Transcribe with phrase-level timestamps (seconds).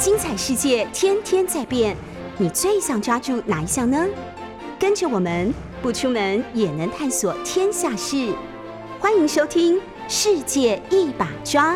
[0.00, 1.94] 精彩世界天天在变，
[2.38, 4.06] 你最想抓住哪一项呢？
[4.78, 8.32] 跟着我们不出门也能探索天下事，
[8.98, 9.76] 欢迎收听
[10.08, 11.74] 《世界一把抓》。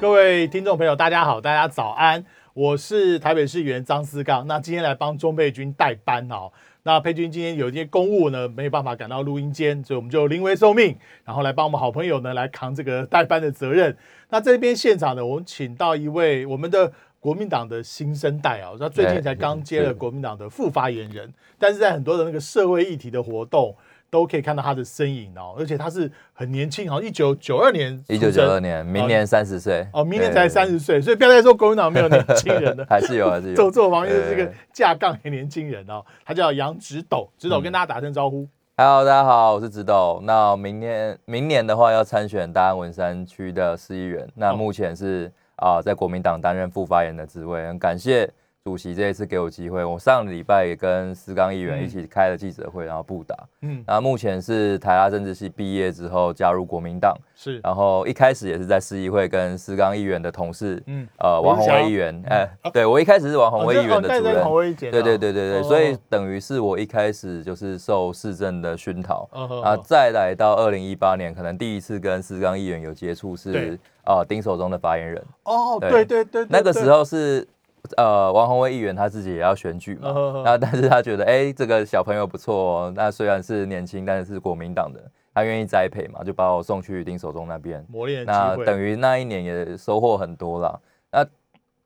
[0.00, 2.24] 各位听众朋友，大家好，大家早安，
[2.54, 4.48] 我是台北市议员张思刚。
[4.48, 6.50] 那今天来帮钟佩君代班哦。
[6.84, 13.96] 那佩君今天有一些公务呢，没有办法赶到录音间，所以我们就临危受命，然后来帮我们好朋友呢来扛这个代班的责任。
[14.30, 23.74] 那这边现场呢，我们请到一位我们的国民党的新生代啊，他最近才刚接了国民党的副发言人，但是在很多的那个社会议题的活动。
[24.10, 33.54] 都可以看到他的身影哦，而且他是很年轻，好像一九九二年，一九九二年，明年三十岁哦，明年才三十岁，所以不要再说国民党没有年轻人了， 还是有，还是有。
[33.56, 38.48] 做做房业这个架杠的年轻人哦，他叫杨直斗，直斗跟大家打声招呼。
[38.76, 40.20] Hello，大家好，我是直斗。
[40.22, 48.30] 那明年明年的话要参选大安文山区的市议员，那目前是啊在国民党担任副发言的职位，很感谢。
[48.68, 53.34] 主席这一次给我机会，我上礼拜也跟思刚议员一起开了记者会，然后布达。
[53.62, 64.26] 嗯，然后目前是台大政治系毕业之后加入国民党，是，然后一开始也是在市议会跟思刚议员的同事，嗯，呃，王宏威议员，哎，对我一开始是王宏威议员的主
[64.60, 69.26] 任，对对对对对，所以等于是我一开始就是受市政的熏陶，
[69.64, 77.48] 啊，再来到二零一八年，可能第一次跟思刚议员有接触是啊丁守中的发言人，哦，对对对，那个时候是。
[77.96, 80.12] 呃，王宏威议员他自己也要选举嘛，
[80.44, 85.00] 那但是他觉得，哎，这个小朋友不错哦，那虽然是年轻，但是是国民党的，
[85.34, 88.24] 他愿意栽培嘛，就把我送去丁守中那边磨练。
[88.24, 90.80] 那等于那一年也收获很多了。
[91.10, 91.26] 那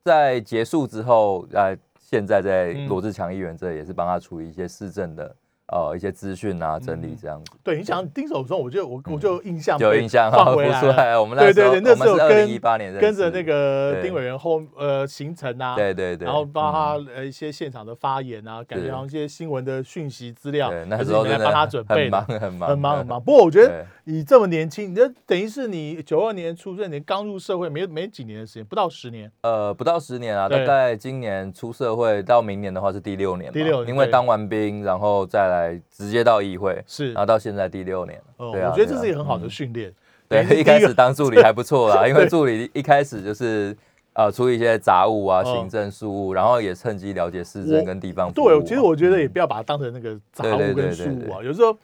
[0.05, 5.35] 在结束之后，呃，现在在罗志强议员这也是帮他处理一些市政的。
[5.73, 7.53] 呃，一些资讯啊，整理这样子。
[7.65, 11.19] 对你讲丁守中，我就我我就印象有印象放回来。
[11.19, 23.23] 我们对对对，那时候跟一八年跟着那个丁委员后呃行程啊，对对对，然后帮他呃一些现场的发言啊，感觉好像一些新闻的讯息资料，对那时候来帮他准备，很忙很忙很忙很忙。
[23.23, 29.31] 不过我觉得你这么年轻，你这等于是你九二年出生，你刚入社会没没几年的时间，不到十年。
[29.43, 36.43] 呃，不到十年啊，大概今年出社会到明年的话是第六年，第六，因为当完兵，然后再来直接到。
[36.43, 38.51] 议会是，然后到现在第六年了。
[38.51, 39.93] 对啊，我觉得这是一个很好的训练。
[40.29, 43.77] 对，一开始当助理还不错啦， 因为助理一开始就是
[44.15, 48.33] 呃处理一些杂物啊、行政事务，然后也趁机了解市政跟地方。
[48.33, 51.77] 对，其实我觉得也不要把它当成那个杂物跟事务啊，有时候。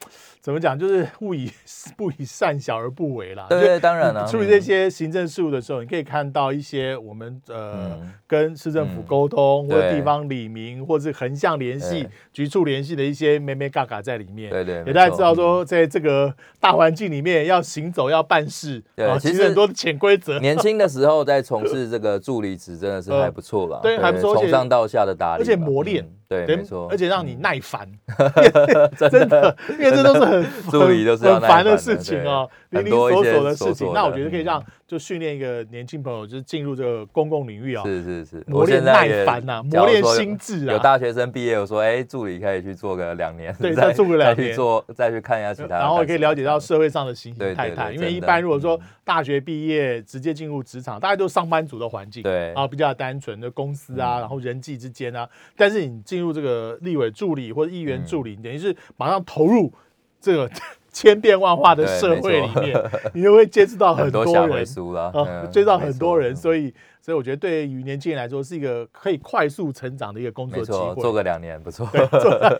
[0.49, 0.77] 怎么讲？
[0.79, 1.47] 就是勿以
[1.95, 3.45] 不以善小而不为啦。
[3.47, 4.25] 对，当然了。
[4.25, 7.95] 处理这些行政事务的时候，你可以看到一些我们呃
[8.25, 14.49] 跟市政府沟通，或者地方里民，或是横向联系、局处联系的一些咩咩嘎嘎在里面。
[14.49, 14.83] 对对。
[14.87, 20.39] 也大家知道说，在这个大环境里面要行走、要办事，对，其实很多潜规则。
[20.39, 23.79] 年轻的时候在从事这个助理职，真的是 还不错了。
[23.83, 24.35] 对，还不错。
[24.35, 26.09] 从上到下的打理，而且磨练。
[26.29, 27.89] 对，没错，而且让你耐烦
[28.95, 33.91] 真的，因为这都是很 助理都是很烦的事情哦，零零琐琐的事情。
[33.95, 40.73] 那我觉得可以让就训练一个年轻朋友，就是进入这个公共领域啊，是是是，磨练耐烦呐，磨练心智啊。
[40.73, 47.93] 有大学生毕业，我说，哎，助理可以去做个两年，对， 再做个两年，做再去看一下其他，然后也可以了解到社会上的形形态态。
[47.93, 59.71] 因为一般如果说大学毕业直接进入职场，大家都是上班族的环境，对，啊，比较单纯的公司啊，然后人际之间啊，但是你进入这个立委助理或者议员助理，等于是马上投入
[60.19, 60.49] 这个
[60.91, 71.87] 千变万化的社会里面， 你就会接触到很多人， 啊，接触到很多人，所以，所以我觉得对于年轻人来说是一个可以快速成长的一个工作机会，做个两年不错，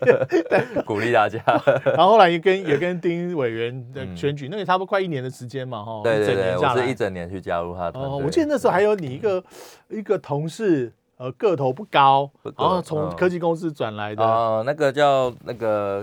[0.86, 1.42] 鼓励大家。
[1.84, 7.90] 然后后来也跟也跟丁委员的选举，那也差不多快一年的时间嘛，哈，对对对，我是一整年去加入他。
[7.94, 9.42] 哦，我记得那时候还有你一个
[9.88, 10.92] 一个同事。
[11.20, 14.24] 呃，个头不高，然后从科技公司转来的。
[14.24, 16.02] 啊，那个叫那个，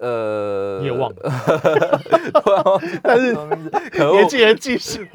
[0.00, 1.16] 呃，你也忘了，
[3.02, 5.06] 但是年轻人记性，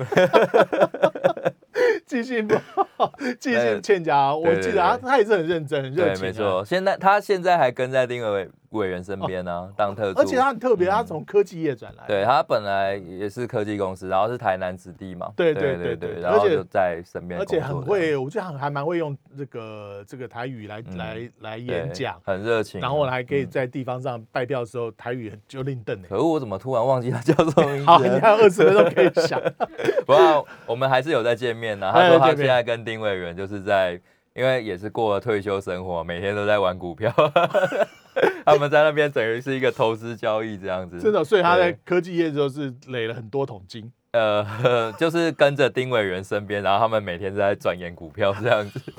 [2.05, 2.55] 记性不
[2.95, 4.35] 好，记性欠佳。
[4.35, 6.25] 我记得他他也是很认真，很热情。
[6.25, 8.47] 没错，现在他现在还跟在丁伟。
[8.75, 27.85] 委员身边呢，当特助，而且他很特别，他从科技业转来，对他本来也是科技公司，然后是台南子弟嘛，对对对对，然后就在身边，而且很会，我觉得还蛮会用这个这个台语来来来演讲，很热情，然后还可以在地方上拜票的时候台语就令邓可恶，我怎么突然忘记他叫什么名字？
[27.85, 29.41] 好，你还有二十分钟可以想，
[30.05, 31.91] 不过我们还是有在见面呢。
[31.93, 33.99] 他说他现在跟丁委员就是在，
[34.35, 37.11] 因为也是过了退休生活，每天都在玩股票。
[38.45, 43.91] 他们在那边等于是一个投资交易这样子，真的，所以他在科技业之后是累了很多桶金。
[44.11, 44.45] 呃，
[44.99, 48.79] 就是跟着丁委员身边，然后他们每天都在钻研股票这样子。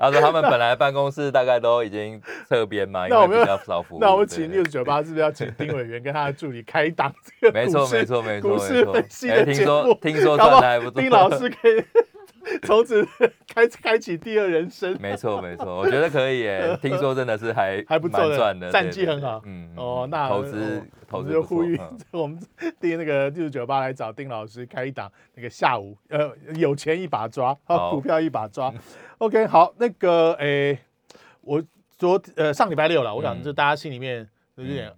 [0.00, 3.98] 他说他们本来办公室大概都已经侧边嘛，因为比较少服务。
[4.00, 9.54] 那我们请六十九八是不是要请丁委员跟他的助理开一档这个没错没错没错股市没错分析哎听？
[9.64, 11.84] 说听说搞不好赚的还不错丁老师可以
[12.62, 13.06] 从此
[13.52, 14.96] 开开启第二人生。
[15.00, 16.76] 没错没错，我觉得可以耶。
[16.82, 22.38] 听说真的是还还不错的赚的，战绩很好嗯，哦，那投资投资就呼吁嗯 我们
[22.80, 28.72] 订那个六十九八来找丁老师开一档那个下午呃有钱一把抓，好股票一把抓。
[29.18, 30.78] OK，好，那个诶，
[31.40, 31.62] 我
[31.96, 34.92] 昨呃上礼拜六了，我想嗯就大家心里面有点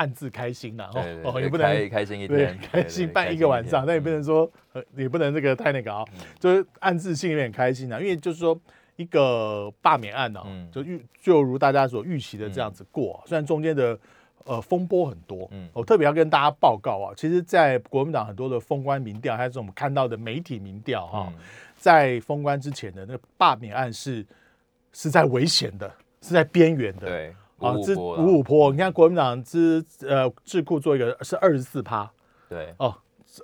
[0.00, 0.90] 暗自开心了
[1.22, 1.66] 哦，也不能。
[1.66, 6.20] 开开心一对天，，开心办一个晚上，但也不能说，呃，也不能这个太那个啊，嗯。
[6.38, 8.58] 就是暗自心里面很开心啊，因为就是说
[8.96, 10.66] 一个罢免案呢、嗯。
[10.72, 13.98] 就预就如大家所预期的这样子过，虽然中间的
[14.44, 21.38] 呃风波很多，嗯我特别要跟大家报告啊，其实，在国民党很多的封关民调，还是我们看到的媒体民调哈、嗯
[21.80, 24.22] 在封关之前的那个罢免案是
[24.92, 32.10] 是在危险的，是在边缘的，对，啊，之五五坡，你看国民党之呃智库做一个是二十四趴。
[32.48, 32.96] 对，哦，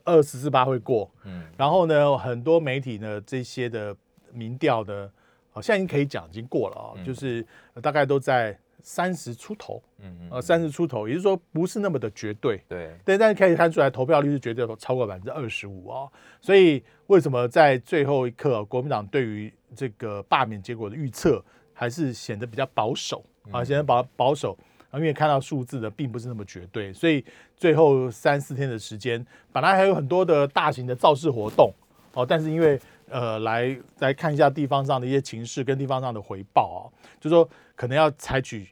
[0.05, 1.45] 二十四趴会过，嗯。
[1.57, 3.95] 然后呢，很多媒体呢这些的
[4.33, 5.11] 民调呢，
[5.51, 7.05] 好、现在已经可以讲已经过了啊、嗯。
[7.05, 12.63] 就是呃大概都在三十出头，嗯嗯呃，三十出头，也就是说不是那么的绝对。
[12.69, 16.11] 对，但但是可以看出来，投票率是绝对超过百分之二十五哦。
[16.41, 24.57] 所以为什么在最后一刻，国民党对于这个罢免结果的预测还是显得比较保守啊，显得保保守
[24.91, 27.25] 啊，因为看到数字的并不是那么绝对，所以
[27.57, 31.73] 最后三四天的时间，本来还有很多的大型的造势活动
[32.15, 32.79] 哦，但是因为
[33.09, 36.81] 呃来来看一下地方上的一些情势跟地方上的回报啊，
[37.21, 38.69] 就说可能要采取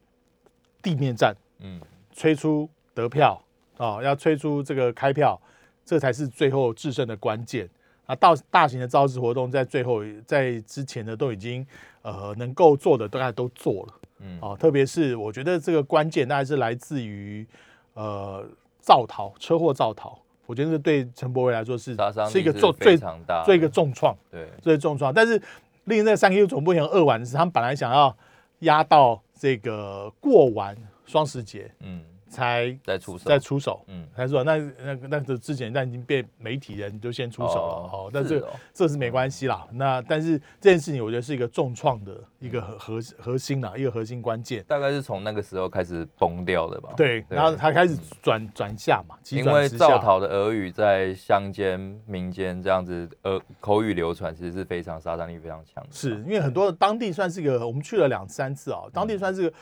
[0.82, 1.35] 地面战。
[1.61, 1.81] 嗯
[2.12, 3.43] 催出得票
[3.77, 5.41] 啊、要催出这个开票，
[5.85, 7.69] 这才是最后制胜的关键。
[8.06, 11.67] 啊，到大型的造势活动在最后在之前呢都已经
[12.03, 13.94] 呃能够做的大概都做了
[14.25, 17.47] 嗯啊，特别是我觉得这个关键大概是来自于
[17.93, 18.44] 呃
[18.81, 21.94] 造逃车祸造逃，我觉得这对陈柏维来说是
[22.31, 24.17] 是一个重最常大，最一个重创。
[24.31, 25.12] 对，最重创。
[25.12, 25.41] 但是
[25.85, 28.17] 令那三 Q 总部很扼腕的是，他们本来想要
[28.61, 32.03] 压到这个过完双十节嗯，
[32.35, 33.85] 才再出手，再出手。
[33.87, 39.67] 嗯，才说那那那这之前但已经被媒体人就先出手了哦，但这是哦这是没关系啦。
[39.73, 44.65] 那但是这件事情我觉得是一个重创的一个核核核心啦，一个核心关键。
[44.67, 46.91] 大概是从那个时候开始崩掉的吧？
[46.97, 55.91] 对，然后他开始转转下嘛，急因为造逃的俄语在乡间、民间这样子，呃，口语流传，其实是非常杀伤力非常强的。
[55.93, 59.57] 是因为很多的当地算是一个，我们去了两三次啊，当地算是个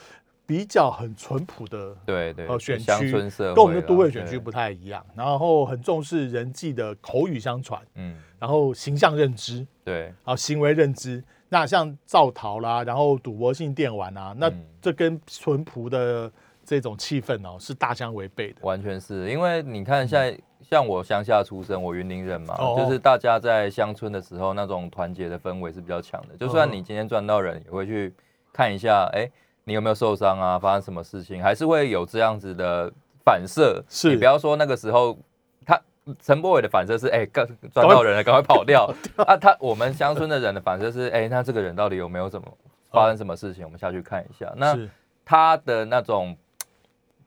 [0.53, 11.25] 比较很淳朴的对对，呃选区跟我们的都会选区不太一样，然后很重视人际的口语相传，嗯，然后形象认知，对，啊行为认知。
[11.49, 14.65] 那像造逃啦，然后赌博性电玩啊，那嗯。
[14.83, 16.31] 这跟淳朴的
[16.65, 18.57] 这种气氛哦是大相违背的。
[18.63, 19.31] 完全是。
[19.31, 26.37] 因为你看，现在像我乡下出生，我云林人嘛，就是大家在乡村的时候，那种团结的氛围是比较强的。
[26.37, 26.73] 就算嗯。
[26.73, 28.13] 你今天赚到人，也会去
[28.53, 29.31] 看一下，哎，
[29.65, 30.59] 你有没有受伤啊？
[30.59, 31.43] 发生什么事情？
[31.43, 32.93] 还是会有这样子的
[33.25, 33.83] 反射。
[33.89, 35.19] 是你不要说那个时候
[35.65, 35.81] 他。
[36.19, 38.93] 陈柏伟的反射是，哎、赶赚到人了，赶快跑掉。
[39.25, 42.49] 啊，他我们乡村的人的反射是，哎、那这个人到底有没有怎么
[42.91, 43.65] 发生什么事情？
[43.65, 44.53] 我们下去看一下。
[44.57, 44.77] 那
[45.25, 46.37] 他的那种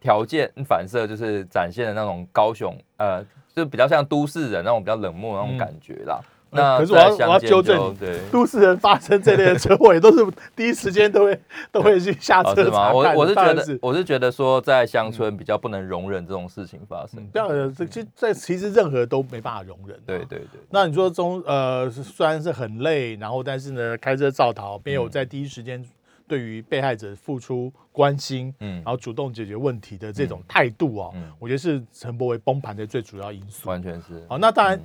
[0.02, 6.20] 条件反射，就是展现的那种高雄，呃，就比较像都市人那种比较冷漠那种感觉啦。
[6.22, 8.20] 呃那可是我要我要纠正你对。
[8.32, 11.40] 都市人发生这类的车祸，也都是第一时间都会
[11.72, 12.92] 都会去下哦，车是吗？
[12.92, 17.28] 我我是觉得我是觉得说，在乡村比较不能容忍这种事情发生嗯。
[17.32, 19.98] 不要这这这其实任何都没办法容忍。
[20.06, 20.20] 对。
[20.26, 25.84] 对对，那你说中呃虽然是很累，然后但是呢开车造逃，没有嗯在第一时间
[26.28, 33.70] 对于被害者付出关心，嗯然，后主动解决问题的这种态度啊，嗯我觉得是陈柏惟崩盘的最主要因素。
[33.70, 34.26] 完全是。
[34.28, 34.84] 好，那当然嗯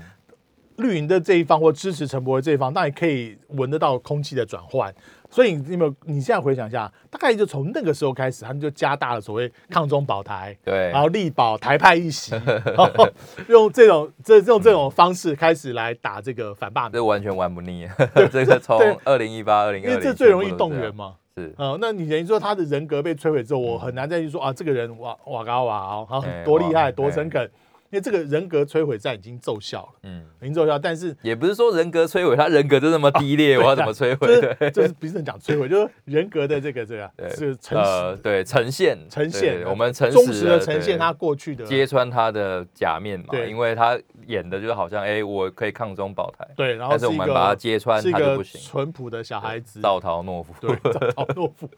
[0.81, 4.93] 绿营的这一方或支持陈柏惟这一方，当然可以闻得到空气的转换。
[5.33, 5.95] 所以你有没有？
[6.07, 12.33] 你现在回想一下，大概就从那个时候开始，他们就加大了所谓抗中保台，对然，后力保台派一席，
[12.67, 13.09] 然后
[13.47, 17.89] 用这种这这种这种方式开始来打这个反罢免，这完全玩不腻。
[18.33, 21.15] 这个从二零一八、二零因为这最容易动员嘛。
[21.37, 27.49] 是，嗯，那你等于说他的人格被摧毁之后，我嗯很难再去说啊，这个人哇哇高哇哦，好哎 多厉害，哇多诚恳。
[27.91, 34.41] 因为这个人格摧毁战已经奏效了，嗯，已经奏效，但是也不是说人格摧毁，他人格就那么 低劣，我要怎么摧毁？
[34.71, 51.69] 就 就是不是讲摧毁，就是人格的这个这个是诚呃，实对，呈现，呈现我们诚实忠实的呈对现他过去的揭穿他的假面嘛，因为他演的就好像，哎，我可以抗中保台，对，然后但是我一们把他揭穿，是一个他就不行，淳朴的小孩子，造逃懦夫，对，赵桃诺夫。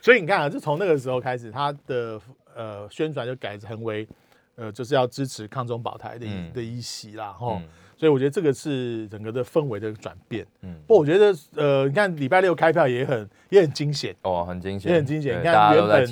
[0.00, 2.18] 所以你看啊，就从那个时候开始，他的
[2.56, 4.08] 呃宣传就改成为
[4.58, 7.54] 呃就是要支持抗中保台的的一席啦，吼。
[7.54, 10.46] 嗯所以我觉得这个是整个的氛围的转变。
[10.62, 14.14] 嗯，不过我觉得呃，你看礼拜六开票也很也很惊险。
[14.22, 16.08] 哦，很惊险，也很惊险你看原本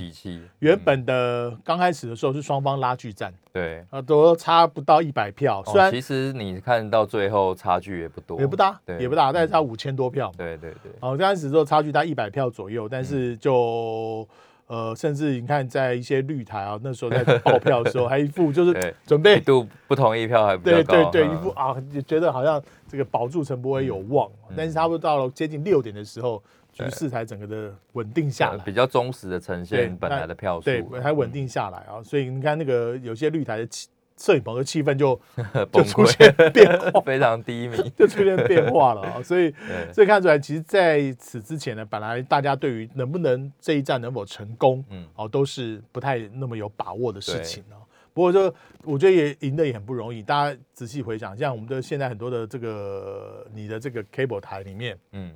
[0.59, 3.87] 原本的刚开始的时候是双方拉锯战，对。
[3.91, 10.35] 啊，都差不到一百票，虽哦，然其实你看到最后差距也不多，也不大，对也不大，但是差嗯五千多票嘛。
[10.39, 14.29] 对对对，哦，刚开始的时候差距大概一百票左右，但是就、
[14.67, 21.33] 呃，甚至你看在一些绿台啊，那时候在报票的时候， 还一副就是准备一度不同意票还对，对对，嗯。
[21.35, 26.43] 一副啊，就觉得好像这个保住陈柏威有望，但是差不多到了接近六点的时候，
[26.73, 28.73] 局势才整个的稳定下来呃比。
[28.73, 35.21] 较忠实的呈现本来的票数，对，还稳定下来啊，所以你看那个有些绿台的气摄影棚的气氛就
[35.73, 39.53] 就出现溃，变化， 非常低迷， 就出现变化了啊，所以，
[39.93, 47.77] 所以看出来，其实在此之前呢，本来大家对于能不能这一战能否成功，嗯哦，都是不太那么有把握的事情哦。
[48.15, 48.55] 不过就
[48.85, 55.35] 我觉得也赢得也很不容易，大家仔细回想，像我们的现在很多的这个你的这个 cable 台里面，嗯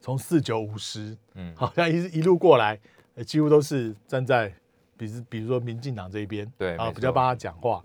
[0.00, 2.78] 从四九五十，嗯，好像一一路过来，
[3.16, 4.50] 呃几乎都是站在
[4.98, 7.82] 比如比如说民进党这一边，啊，对啊比较帮他讲话。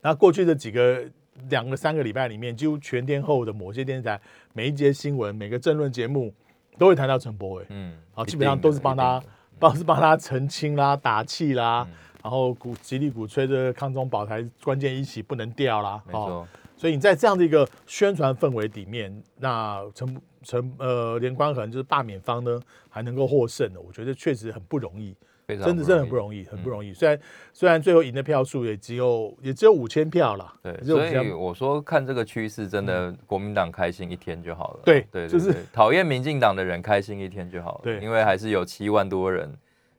[0.00, 1.04] 那过去的几个
[1.48, 4.20] 两个三个礼拜里面，几乎全天候的某些电视台
[4.54, 6.32] 每一节新闻、每个政论节目
[6.78, 9.22] 都会谈到陈柏伟，嗯，好，一基本上都是帮他
[9.58, 25.14] 帮是帮他澄清啦、打气啦，嗯然后鼓极力鼓吹这个抗中保台关键一起不能掉啦，哦没错，所以你在这样的一个宣传氛围里面，那陈陈呃连关恒就是罢免方呢还能够获胜的，我觉得确实很不容易，
[25.48, 26.92] 非常真的真的很不容易，很不容易。
[26.92, 27.18] 虽然
[27.54, 34.80] 虽然最后赢的票数也只有也只有五千票啦，对，所5000票以我说看这个趋势，真的国民党开心一天就好了。
[34.84, 37.80] 对对，就是讨厌民进党的人开心一天就好了。
[37.82, 39.50] 对因为还是有七万多人，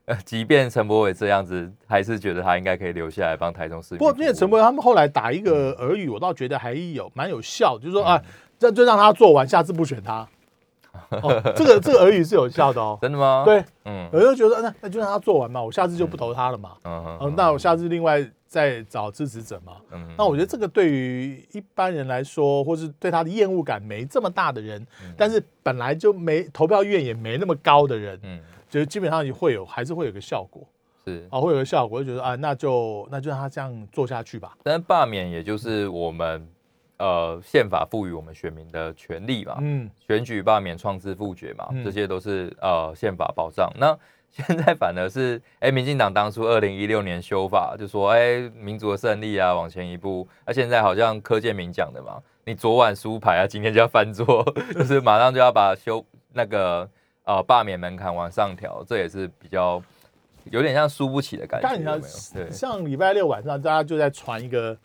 [0.04, 3.98] 呃，即便陈柏伟这样子，还是觉得他应该可以留下来帮台中市民。
[3.98, 8.22] 不过因为陈柏伟他们后来打一个耳语，我倒觉得还有蛮有效，就是说嗯啊，
[8.56, 10.28] 这就让他做完，下次不选他。
[11.10, 12.98] 哦，这个这个耳语是有效的哦。
[13.02, 16.72] 真的吗？，对，嗯有人就觉得那那就让他做完嘛，我下次就不投他了嘛。
[16.84, 19.76] 嗯哼哦，那我下次另外再找支持者嘛。
[19.92, 30.62] 嗯那我觉得这个对于一般人来说，或是对他的厌恶感没这么大的人，但是本来就没投票意愿也没那么高的人，嗯就基本上也会有还是会有个效果
[31.04, 34.56] 是，啊，会有个效果，就觉得啊，那就那就让他这样做下去吧。
[34.62, 36.46] 但是罢免也就是我们
[37.00, 43.72] 呃宪法赋予我们选民的权利嘛，嗯，选举罢免、创制、复决嘛，嗯这些都是呃宪法保障。
[43.76, 43.98] 那
[44.30, 50.28] 现在反而是，哎、民进党当初二零一六年修法，就说，哎、民族的胜利啊，往前一步。
[50.46, 56.88] 那、现在好像柯建明讲的嘛，你昨晚输牌啊，今天就要翻桌， 就是马上就要把修那个
[57.24, 59.82] 呃罢免门槛往上调，这也是比较
[60.44, 64.78] 有点像输不起的感觉，但像礼拜六晚上，大家就在传一个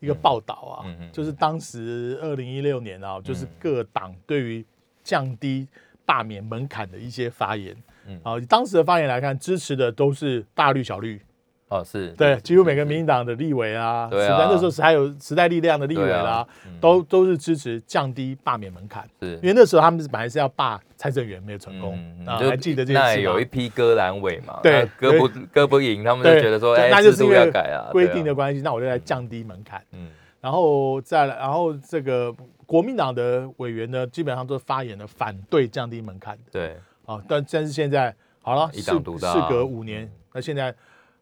[0.00, 1.12] 一个报道啊，嗯嗯嗯。
[1.12, 4.64] 就是当时二零一六年啊，就是嗯各党对于
[5.04, 5.68] 降低
[6.04, 7.76] 罢免门槛的一些发言。
[8.06, 8.20] 嗯。
[8.24, 11.20] 啊，以当时的发言来看，支持的都是大绿小绿，
[11.70, 16.44] 哦，是，对，几乎每个民进党的立委啊，时代那时候还有时代力量的立委啦
[16.80, 19.36] 都都是支持降低罢免门槛，是。
[19.36, 21.96] 因为那时候他们本来是要罢蔡政元，没有成功。
[22.26, 23.34] 啊，还记得这那件事吗？
[23.34, 24.82] 有一批割阑尾嘛，对。
[24.82, 29.80] 那割不割不赢，他们就觉得说，哎、那就是制度要改啊，规定的关系，那我就来降低门槛。
[29.92, 30.08] 嗯。
[30.40, 32.34] 然后再来，然后这个
[32.66, 36.42] 国民党的委员呢，基本上都发言的反对降低门槛的。
[36.50, 37.22] 对，啊。
[37.28, 38.12] 但但是现在
[38.42, 40.74] 好了，一事党事隔五年嗯，那现在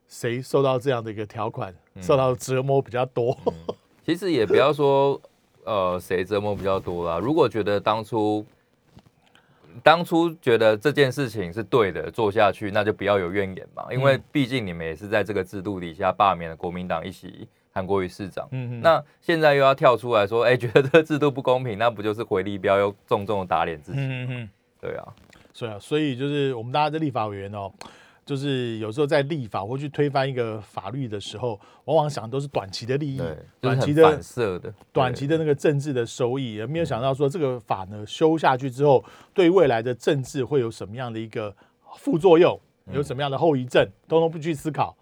[0.08, 3.36] 谁受到这样的一个条款，嗯受到折磨比较多？
[4.04, 5.20] 其实也不要说
[5.64, 7.18] 呃谁折磨比较多啦。
[7.18, 8.44] 如果觉得当初
[9.82, 13.86] 当初觉得这件事情是对的，做下去，那就不要有怨言嘛。
[13.92, 18.48] 因为嗯毕竟你们也是在这个制度底下罢免了国民党一席韩国瑜市长。
[18.50, 23.98] 嗯嗯，那现在又要跳出来说，哎、 觉得这个制度不公平，那不就是回力标又重重的打脸自己？
[24.00, 24.48] 嗯嗯嗯，
[24.80, 25.04] 对啊，
[25.52, 27.70] 所以啊，所以就是我们大家的立法委员哦。
[28.28, 33.18] 就是有时候在立法或去推翻一个法律的时候，往往想的都是短期的利益
[33.58, 41.56] 短期的很反射的，短期的那个政治的收益，也没有想到说这个法呢修下去之后，对未来的政治会有什么样的一个
[41.96, 42.60] 副作用，
[42.92, 44.94] 有什么样的后遗症，通通不去思考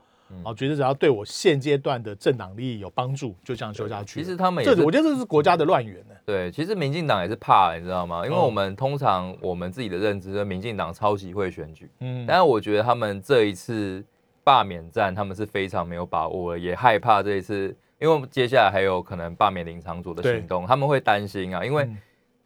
[0.45, 4.21] 哦，觉得只要对我现阶段的政党利益有帮助，就这样修下去。
[4.21, 6.15] 其实他们也我觉得这是国家的乱源呢。
[6.25, 8.27] 对，其实民进党也是怕，你知道吗？
[8.27, 14.05] 因为我们通常我们自己的认知，是民进党超级会选举，嗯，但是我觉得他们这一次
[14.43, 21.89] 罢免战，他们是非常没有把握，也害怕这一次，因为接下来还有可能罢免林长佐的行动，他们会担心啊，因为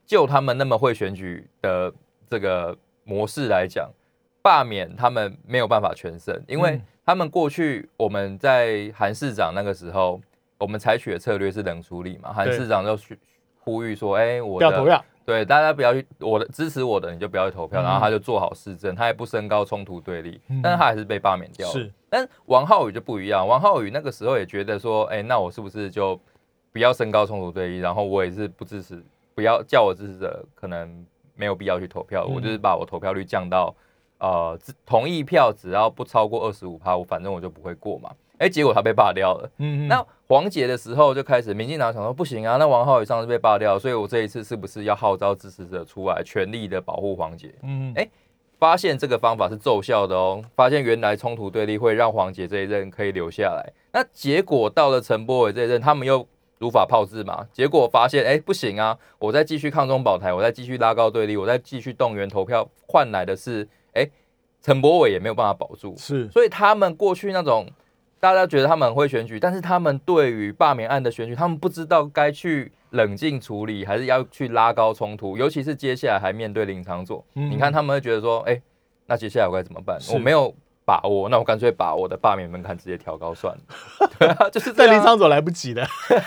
[0.05, 1.91] 就他们那么会选举的
[2.29, 3.89] 这个模式来讲，
[4.43, 6.79] 罢免他们没有办法全胜，因为
[7.11, 10.21] 他们过去我们在韩市长那个时候，
[10.59, 13.19] 我们采取的策略是冷处理嘛，韩市长就去。
[13.62, 21.73] 呼吁说：“哎，我不要投票，对大家不要去，我的支持我的你就不要去投票。”然后他就做好市政，他也不升高冲突对立，但是他还是被罢免掉了。
[21.75, 26.19] 是，但王浩宇就不一样，王浩宇那个时候也觉得说：“哎，那我是不是就
[26.73, 27.79] 不要升高冲突对立？
[27.81, 33.75] 然后我也是不支持，不要叫我支持者可能没有必要去投票，我就是把我投票率降到
[34.21, 39.50] 呃同意票只要不超过二十五趴，我反正我就不会过嘛。”哎，结果他被罢掉了。
[39.59, 47.55] 嗯，那黄杰的时候就开始，民进党想说不行啊，那王浩宇上次被罢掉，所以我这一次是不是要号召支持者出来，全力的保护黄杰？
[47.62, 48.09] 嗯，哎，
[48.59, 53.73] 发现这个方法是奏效的哦，发现原来冲突对立会让黄杰这一任可以留下来。
[53.93, 56.27] 那结果到了陈柏伟这一任，他们又
[56.59, 64.09] 如法炮制嘛，结果发现哎不行啊，我再继续抗中保台，我再继续拉高对立，我再继续动员投票，换来的是哎
[64.62, 67.68] 陈柏伟也没有办法保住，是，所以他们过去那种。
[68.23, 75.38] 大家觉得他们很会选举，但是他们对于罢免案的选举，他们不知道该去冷静处理，还是要去拉高冲突。
[75.38, 78.61] 尤其是接下来还面对林长佐，你看他们会觉得说：“哎，
[79.06, 79.97] 那接下来我该怎么办？
[80.12, 80.54] 我没有
[80.85, 84.09] 把握，那我干脆把我的罢免门槛直接调高算了。
[84.20, 85.82] ”对啊就是在林昌佐来不及的，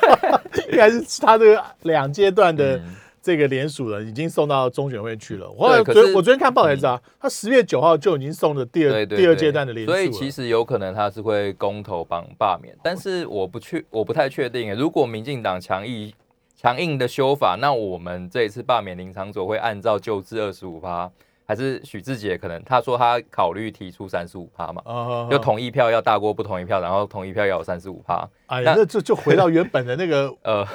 [0.71, 2.81] 应该是他这个两阶段的。
[3.23, 5.49] 这个联署人已经送到中选会去了。
[5.49, 9.91] 我昨我昨天看报才知道，他十月九号就已经送了第二第二阶段的联署。
[9.93, 14.75] 所以其实有可能他是会公投帮罢免，但是我不确我不太确定。
[14.75, 16.11] 如果民进党强硬
[16.53, 21.09] 强硬的修法，那我们这一次罢免林长佐会按照旧制二十五趴。
[21.45, 24.81] 还是许志杰可能他说他考虑提出三十五趴嘛，
[25.29, 28.27] 就同意票要大过不同意票，然后同意票要有三十五趴。
[28.47, 30.65] 哎呀，那这就回到原本的那个 呃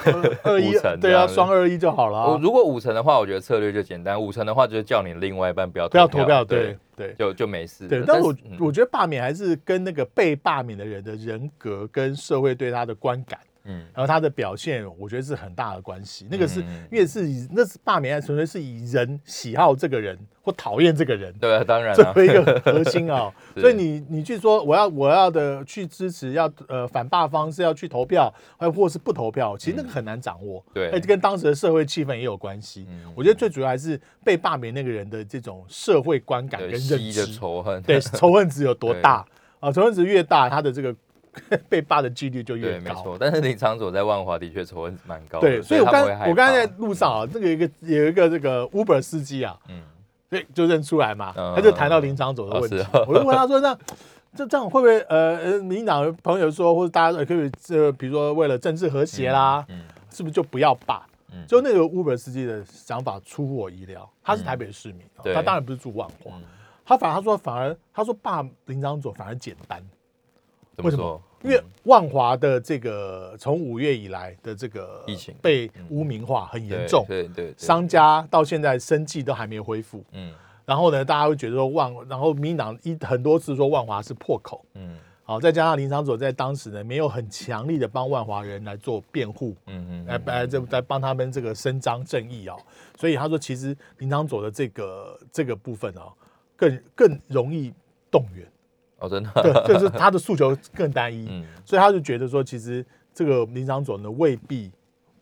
[0.43, 2.31] 二一对啊，双二一就好了。
[2.31, 4.19] 我如果五成的话，我觉得策略就简单。
[4.19, 7.87] 五成的话，就是叫你另外一半不要不要投票，对对，就就没事。
[7.87, 13.39] 对，但我我觉得罢免还是跟那个被罢免的人的人格跟社会对他的观感。
[13.69, 16.27] 嗯，然后他的表现，我觉得是很大的关系。
[16.29, 16.59] 那个是
[16.91, 23.31] 因为是以那是罢免案，纯粹是以人喜好这个人或讨厌这个人，对，当然作为一个核心啊。
[23.55, 30.63] 所以你你去说我要我要的去支持要呃反罢方是要去投票，还或是不投票，其实那个很难掌握。
[30.73, 32.87] 对，跟当时的社会气氛也有关系。
[33.15, 39.23] 我觉得最主要还是被罢免那个人的这种社会观感跟认知，仇恨，对仇恨值有多大
[39.61, 39.71] 啊？
[39.71, 40.95] 仇恨值越大，他的这个。
[41.69, 43.17] 被罢的几率就越高，没错。
[43.19, 45.61] 但是林长佐在万华的确仇恨蛮高的，对。
[45.61, 49.81] 所以我刚我刚才在路上啊，这个一个有一个这个 Uber 司机啊，嗯，
[50.29, 53.77] 对，就认出来嘛，他就谈到林长佐的问题，我就问他说：“那
[54.35, 59.65] 这这样会不会呃呃，民党朋友说，或者大家可以这比如说为了政治和谐啦，
[60.11, 61.05] 是不是就不要罢？
[61.47, 65.01] 就那个 Uber 司机的想法出乎我意料，他是台北市民，
[65.33, 66.31] 他当然不是住万华，
[66.83, 69.79] 他反而他说反而他说罢林长佐反而简单。”
[70.83, 71.21] 为什么？
[71.41, 75.33] 因为万华的这个从五月以来的这个疫情。
[75.41, 80.33] 被污名化很严重，对对，商家到现在生计都还没有恢复，嗯，
[80.65, 92.57] 然后呢，大家会觉得说万，然后民党一很多次说万华是破口，嗯，好，再加上林长佐在当时呢没有很强力的帮万华人来做辩护，嗯嗯，来来这在帮他们这个伸张正义啊，
[92.97, 96.11] 所以他说其实林长佐的这个这个部分啊，
[96.57, 97.73] 更更容易
[98.11, 98.45] 动员。
[98.99, 99.31] 哦，真的，
[99.65, 104.71] 对，就是他的诉求更单一，嗯，所以他就觉得说，其实这个林长佐呢未必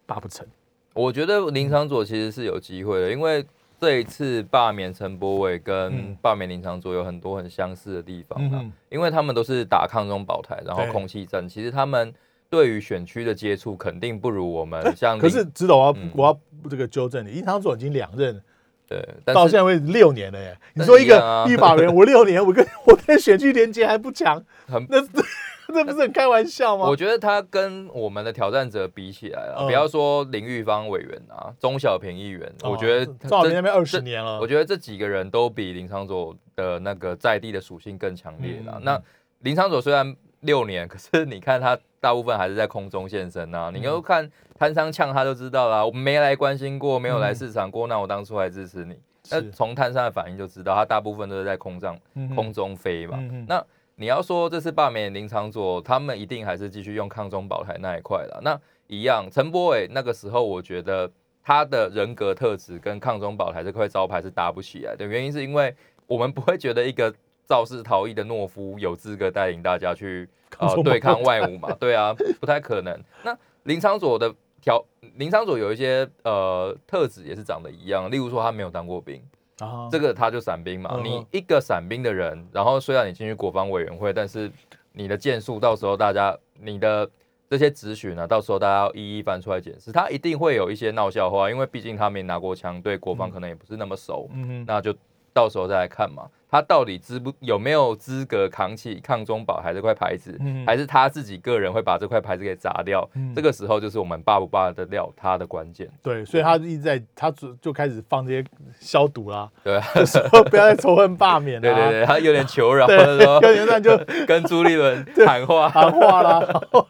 [0.06, 0.46] 罢不成。
[0.94, 3.46] 我觉得林长佐其实是有机会的，因为
[3.80, 12.12] 这一次罢免陈柏伟跟罢免林长佐有很多很相似的地方啊，因为他们都是打抗中保台，然后空气战，其实他们
[12.50, 14.96] 对于选区的接触肯定不如我们。
[14.96, 18.42] 像可是，指导我要我要这个纠正你，林长佐已经两任。
[18.88, 20.58] 对，到现在为止六年了耶！
[20.74, 25.00] 你说一个立法人，我六年，我跟我跟选区连接还不强，那
[25.70, 26.88] 那不是很开玩笑吗？
[26.88, 38.80] 我觉得他跟我们的挑战者比起来啊，不要说林玉芳委员啊，钟小平议员，我觉得钟小平那边二十年了，我觉得这几个人都比林昌佐的那个在地的属性更强烈了。
[38.82, 38.98] 那
[39.40, 44.32] 林昌佐虽然六年，可是你看他大部分还是在空中现身啊，你又看。
[44.58, 48.98] 摊商呛他就知道了，我没来关心过，没有来市场过，那我当初还支持你。
[49.30, 52.00] 那从摊商的反应就知道，他大部分都是在空上
[52.34, 53.20] 空中飞嘛。
[53.46, 53.62] 那
[53.98, 58.40] 你要说这次罢免林长佐，他们一定还是继续用抗中保台那一块了。
[58.42, 61.12] 那一样，陈柏伟那个时候，我觉得
[61.44, 65.06] 他的人格特质跟抗中保台这块招牌是搭不起来的。
[65.06, 65.76] 原因是因为
[66.08, 67.14] 我们不会觉得一个
[67.48, 70.28] 肇事逃逸的懦夫有资格带领大家去
[70.60, 71.72] 呃对抗外侮嘛？
[71.80, 73.00] 对啊，不太可能。
[73.24, 74.84] 那林昌佐的条，
[75.16, 79.22] 林昌佐有一些呃特质也是长得一样，例如说他没有当过兵。
[79.60, 84.52] 啊，这个他就伞兵嘛，你一个伞兵的人，然后虽然你进去国防委员会，但是
[84.92, 87.10] 你的剑术到时候大家你的
[87.50, 94.96] 这些咨询呢，到时候大家要一一翻出来检视，他一定会有一些闹笑话，因为毕竟他没拿过枪，对国防可能也不是那么熟，嗯那就
[95.34, 96.30] 到时候再来看嘛。
[96.50, 103.08] 他到底资不有没有资格扛起抗中保台这块牌子，还是他自己个人会把这块牌子给砸掉？
[103.36, 105.90] 这个时候就是我们罢不罢得了他的关键。
[106.02, 108.46] 对，所以他一直在，他就就开始放这些
[108.80, 111.62] 消毒啦，对，说不要再仇恨罢免了。
[111.68, 116.88] 对对对，他有点求饶， 说有点就 跟朱立伦喊话喊话啦，然后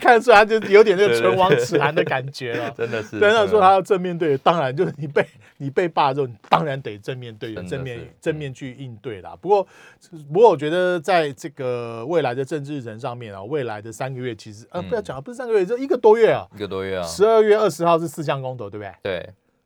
[0.00, 2.70] 看得出来就有点那个唇亡齿寒的感觉了。
[2.70, 5.26] 真的是，真的说他要正面对，当然就是你被
[5.58, 9.36] 你被罢之后，你当然得正面对，正面正面去应对啦。
[9.40, 9.66] 不过。
[10.32, 17.02] 不过我觉得在这个未来的政治日程上面啊，未来的三个月其实呃不要讲，不是三个月，就一个多月啊，一个多月啊。
[17.04, 18.94] 十二月二十号是四项公投，对不对？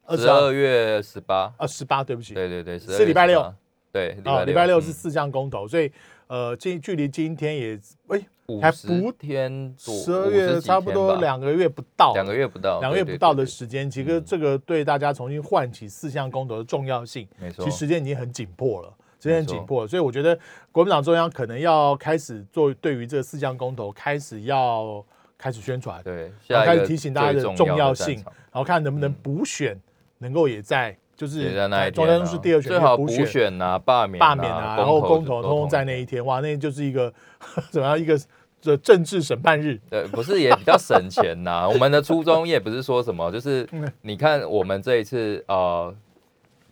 [0.07, 3.53] 对，十二月十八啊，十八，对不起，对对对，是礼拜六，
[3.93, 5.91] 对，啊礼拜六是四项公投，所以
[6.29, 8.21] 呃，今距离今天也哎
[8.61, 18.95] 还不天，十二月差不多两个月不到，两个月不到，两个月不到的时间，其实这个对大家重新唤起四项公投的重要性，没错，其实时间已经很紧迫了。
[19.21, 20.39] 时间紧迫，所以我觉得
[20.71, 25.05] 国民党中央可能要开始做对于这个四项公投开始要
[25.37, 29.77] 开始宣传，对，开始提醒大家的重要性，然后看能不能补选
[30.19, 31.53] 能够也在就是
[31.91, 37.13] 中央是第二选，最好补选啊，罢免罢免啊，然后公投通通在那一天，哇，那就是一个
[37.71, 38.17] 怎么样一个
[38.61, 39.81] 这政治审判日？
[39.91, 41.67] 对，不是也比较省钱呐？
[41.71, 43.69] 我们的初衷也不是说什么，就是
[44.03, 45.93] 你看我们这一次呃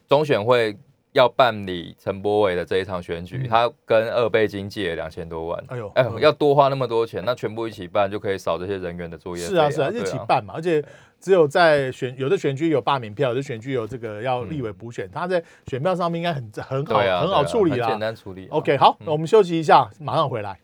[0.08, 0.76] 中选会。
[1.16, 5.64] 要办理陈柏伟的这一场选举，他跟二倍经借了两千多万。
[5.68, 9.42] 哎呦，哎，要多花那么多钱，那全部一起办就可以少这些人员的作业。
[9.42, 10.52] 是啊，是啊，一起办嘛。
[10.54, 10.84] 而且
[11.18, 18.46] 只有在选有的选区有罢免票，有的选区有这个要立委补选，他在选票上面应该很很好，很好处理啦，简单处理。
[18.48, 20.58] OK，好，那我们休息一下，马上回来。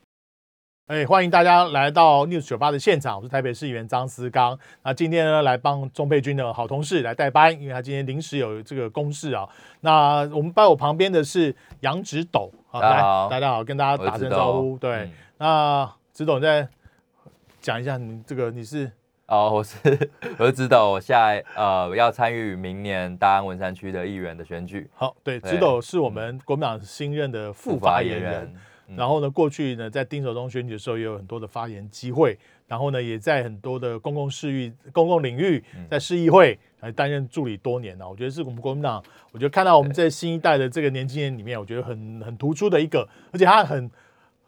[0.92, 4.58] 哎，欢迎大家来到 News 酒吧的现场，我是台北市议员张思刚。
[4.82, 9.48] 那今天呢，来帮钟佩君的好同事来代班，因为他今天临时有这个公事啊。
[9.80, 13.00] 那我们在我旁边的是杨直斗，来，
[13.30, 14.76] 大家好，跟大家打声招呼。
[14.76, 16.68] 对，那直斗再
[17.62, 18.92] 讲一下，你这个你是
[19.28, 24.90] 哦，我是我是直斗，我下呃要参与明年大安文山区的议员的选举。
[24.94, 28.54] 好，对，直斗是我们国民党新任的副发言人。
[28.96, 32.38] 然后呢，过去呢，在丁守中选举的时候，也有很多的发言机会。
[32.68, 38.08] 然后呢，也在很多的公共事域、公共领域，在市议会来担任助理多年了。
[38.08, 43.90] 我觉得是我们国民党，我觉得看到我们在新一代的这个年轻人里面，我觉得很很突出的一个，而且他很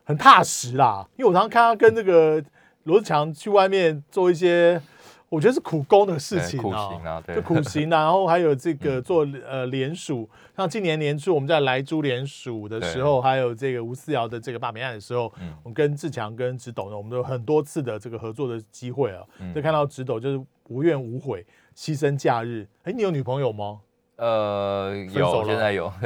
[0.05, 1.07] 很踏实啦。
[1.17, 2.43] 因为我常常看他跟这个
[2.85, 4.81] 罗志强去外面做一些。
[5.29, 15.33] 我觉得是苦工的事情啊，就苦行啊，然后还有这个做呃联署，像今年年初我们在来珠联署的时候，还有这个吴思瑶的这个罢免案的时候，
[15.65, 22.69] 我们跟志强跟直斗呢，我们都有很多次的这个合作的机会啊，就看到直斗就是无怨无悔，牺牲假日。
[22.85, 23.81] 哎，你有女朋友吗？
[24.17, 25.93] 呃，有，现在有，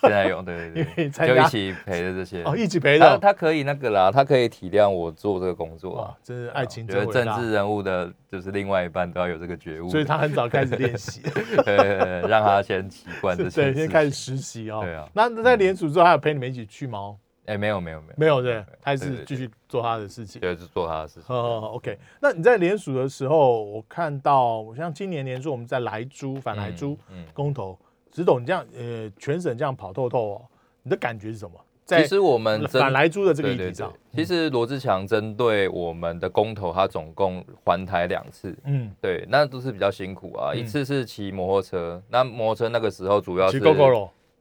[0.00, 6.88] 现在有，对对对， 就一起陪着这些，哦，一起陪着，他可以那个啦，他可以体谅我做这个工作，啊，真是爱情。
[6.88, 11.20] 觉得政治人物的，就是另外一半都要有这个觉悟，所以他很早开始练习，
[11.64, 14.80] 对，让他先习惯这些，对，先开始实习哦。
[14.82, 17.16] 对啊，那在联署之后，还有陪你们一起去吗？
[17.50, 21.34] 哎，没有没有没有没有对，还是继续做他的事情，对，是做他的事情。
[21.34, 21.98] 哦，OK。
[22.20, 26.96] 那你在联署的时候，我看到，像今年年初我们在莱猪反莱猪
[27.34, 27.78] 公投。
[28.12, 30.42] 直董，你这样呃，全省这样跑透透哦，
[30.82, 31.58] 你的感觉是什么？
[31.86, 40.54] 其实我们反来租的这个议题上，其实罗志强针对我们的公投，他总共环台两次，嗯，对，那都是比较辛苦啊。
[40.54, 43.58] 一次是骑摩托车，那摩托车那个时候主要是，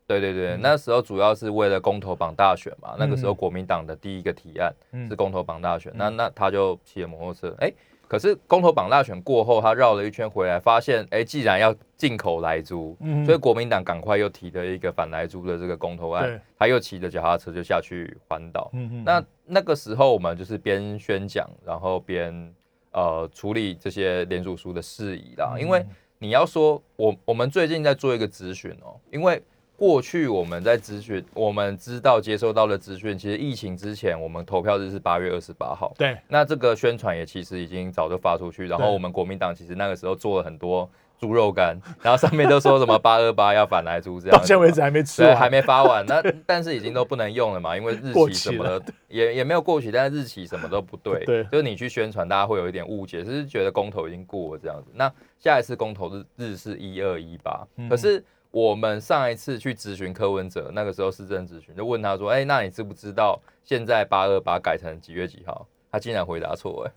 [0.10, 2.96] 对对对，那时候主要是为了公投榜大选嘛。
[2.98, 4.74] 那个时候国民党的第一个提案
[5.08, 7.72] 是公投榜大选，那那他就骑了摩托车，哎。
[8.08, 18.72] 可是公投榜大选过后，他绕了一圈回来，发现，哎，既然要进口来猪，所以国民党赶快又提了一个反来猪的这个公投案，他又骑着脚踏车就下去环岛。
[19.06, 22.52] 那那个时候我们就是边宣讲，然后边
[22.94, 25.56] 呃处理这些联署书的事宜啦。
[25.60, 25.86] 因为
[26.18, 29.40] 你要说，我我们最近在做一个咨询哦，因为
[29.80, 35.94] 过去我们在资讯，我们知道接收到的资讯，其实疫情之前，我们投票日是八月二十八号。
[35.98, 51.44] 对，那这个宣传也其实已经早就发出去，然后我们国民党其实那个时候做了很多猪肉干， 然后上面都说什么八二八要反来猪这样，到现在为止还没吃还没发完，那但是已经都不能用了嘛，因为日期期什么的也也没有过期，但是日期什么都不对，对。
[51.46, 54.92] 就是你去宣传，大家会有一点误解，就是觉得公投已经过了这样子。
[54.94, 57.88] 那下一次公投日日是一二一八，嗯。
[57.88, 65.68] 可是我们上一次去咨询柯文哲，那个时候市政咨询，就问他说，哎、那你知不知道现在八二八改成几月几号？
[65.92, 66.92] 他竟然回答错，哎，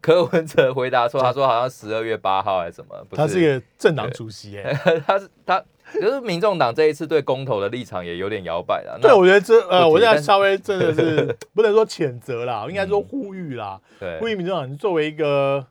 [0.00, 4.72] 柯文哲回答错，他说好像十二月八号还是什么，不他是一个政党主席哎。
[5.06, 5.62] 他是他，
[5.94, 8.98] 就是民众党这一次对公投的立场也有点摇摆了。
[9.00, 15.66] 对，那我觉得这呃，我现在稍微真的是 不能说谴责啦，应该说呼吁啦，对呼吁民众党作为一个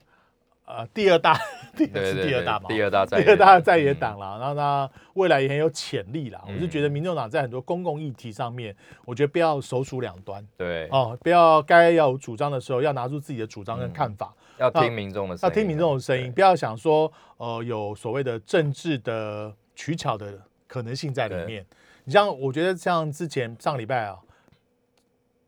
[0.67, 1.33] 呃第二大，
[1.75, 6.43] 第是对对对第二大嘛，第二大在第二大野在野嗯党啦，然后呢未来也很有潜力啦。
[6.45, 8.75] 我是嗯觉得民众党在很多公共议题上面，
[9.05, 21.65] 我觉得不要首鼠两端对，哦，不要该要有主张的时候要拿出自己的主张跟嗯看法，要听民众的声音，要听民众的声音，不要想说呃有所谓的政治的取巧的可能性在里面。
[22.03, 24.17] 你像我觉得像之前上礼拜啊，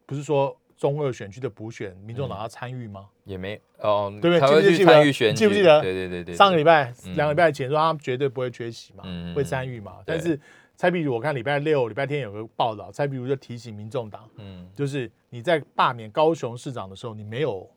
[0.05, 3.09] 不是说中二选区的补选，民众党要参与吗？
[3.25, 4.39] 也没哦，对不对？
[4.39, 9.97] 才会去参与选举，记不记得对对对对，上个礼拜、嗯两个礼拜前说他们绝对不会缺席嘛，嗯会参与嘛。
[10.05, 10.39] 但是
[10.77, 14.69] 蔡壁如我看礼拜六、礼拜天有个报道，蔡壁如就提醒民众党，嗯。
[14.73, 17.69] 就是你在罢免高雄市长的时候，你没有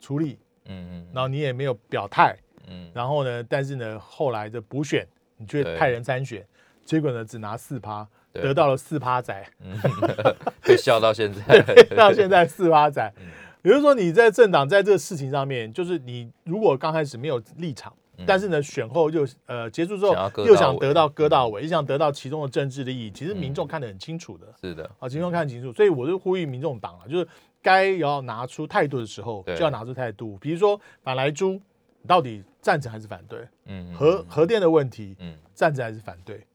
[0.00, 6.44] 出力，嗯嗯然后你也没有表态，嗯，然后呢，但是呢，后来的补选，你却派人参选，
[6.84, 9.80] 结果呢只拿四趴，得到了四趴仔，嗯
[10.68, 11.62] 被笑到现在，
[11.96, 13.12] 到现在四八仔。
[13.18, 13.26] 嗯。
[13.62, 18.24] 也就是说，你在政党在这个事情上面，就是你如果刚开始没有立场，嗯。
[18.26, 20.14] 但是呢，选后又呃结束之后
[20.46, 23.54] 又想得到割到尾，又想得到其中的政治利益，其实民嗯。
[23.54, 27.26] 众看得很清楚的是的，啊，民众看得清楚，所以我就呼吁民众党啊，就是
[27.60, 31.60] 该要拿出态度的时候就要拿出态度，比如说反来猪，
[32.00, 33.40] 你到底赞成还是反对？
[33.66, 35.34] 嗯核核电的问题，嗯。
[35.52, 36.46] 赞成还是反对？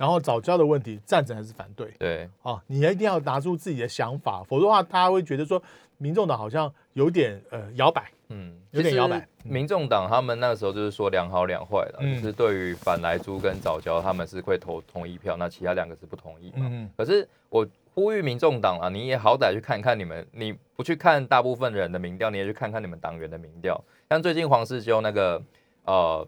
[0.00, 1.92] 然后早教的问题，赞成还是反对？
[1.98, 5.62] 对，啊，你一定要拿出自己的想法，否则的话，大家会觉得说，
[5.98, 8.10] 民众党好像有点呃摇摆。
[8.28, 16.66] 嗯，有点摇摆民众党他们那时候就是说两好两坏了，嗯就是对于反来猪跟早教他们是会投同意票，那其他两个是不同意嘛。
[16.70, 23.78] 嗯可是我呼吁民众党啊，你也好歹去看看你们，你不去看大部分人的民调，你也去看看你们党员的民调。
[24.08, 25.42] 像最近黄世修那个
[25.84, 26.26] 呃，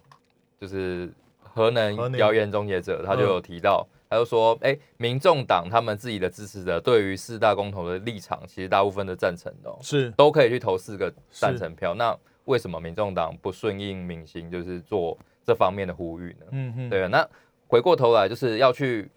[0.61, 1.09] 就是
[1.55, 11.95] 核核能能谣言终结者，他就有提到，他就说，哎、民众党他们自己的支持者对于四大公投的立场，其实大部分都赞成的、哦，是都可以去投四个赞成票。
[11.95, 16.47] 那为什么民众党不顺应民心，就是做这方面的呼吁呢？
[16.51, 17.29] 嗯嗯，对啊，那
[17.69, 19.09] 回过头来就是要去，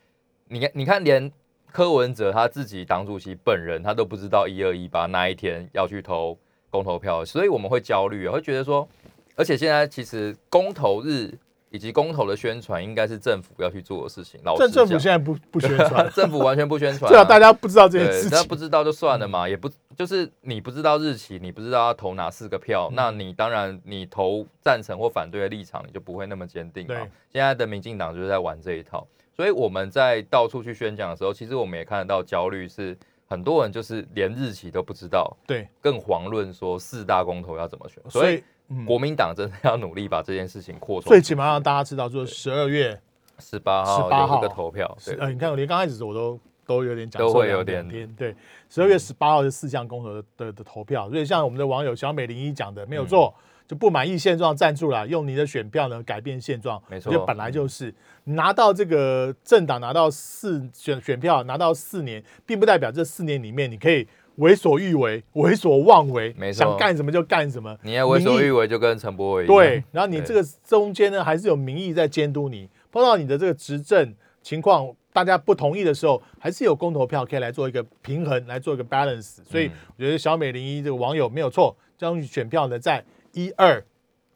[0.48, 1.32] 你看，你看，连
[1.72, 6.38] 柯文哲他自己党主席本人，他都不知道一二一八那一天要去投
[6.70, 8.88] 公投票，所以我们会焦虑啊，会觉得说，
[9.36, 11.34] 而且现在其实公投日
[11.76, 14.40] 以及公投的宣传，应该是政府要去做的事情。
[14.46, 18.32] 老政政府现在不不宣传， 政府完全不宣传、 最好啊，大家不知道这件，事情。
[18.32, 26.96] 那不知道就算了嘛，也不就是你不知道日期，你不知道要投哪四个票，嗯那你当然你投赞成或反对的立场，你就不会那么坚定嘛。
[27.30, 38.02] 现在的民进党就是在玩这一套，所以我们在到处去宣讲的时候，其实我们也看得到焦虑是很多人就是连日期都不知道，对，更遑论说四大公投要怎么选。
[38.10, 41.10] 所以嗯，国民党真的要努力把这件事情扩充。
[41.10, 43.00] 最起码让大家知道，说十二月
[43.40, 44.42] 十八号18有号。
[44.42, 48.16] 这个投票，对，呃，你看我连刚开始我都都有点讲都错有点两天。
[48.16, 48.36] 对，
[48.70, 56.80] 十二月十八号是四项公投的的的投票，所以像我们的网友小美零一讲的没有错，嗯就不满意现状站住了，用你的选票呢改变现状。
[56.88, 57.12] 没错。
[57.12, 57.94] 就本来就是。
[58.28, 67.78] 拿到这个政党拿到四选选票拿到四年，并不代表这四年里面你可以为所欲为、为所妄为，没错想干什么就干什么。
[67.84, 69.56] 你要为所欲为，就跟陈柏伟一样。
[69.56, 72.70] 对，然后你对这个中间呢，还是有民意在监督你。
[72.92, 79.40] 碰到你的这个执政情况，大家不同意的时候，还是有公投票可以来做一个平衡，来做一个 balance。
[79.44, 83.84] 所以嗯我觉得小美零一这个网友没有错，将选票呢在一二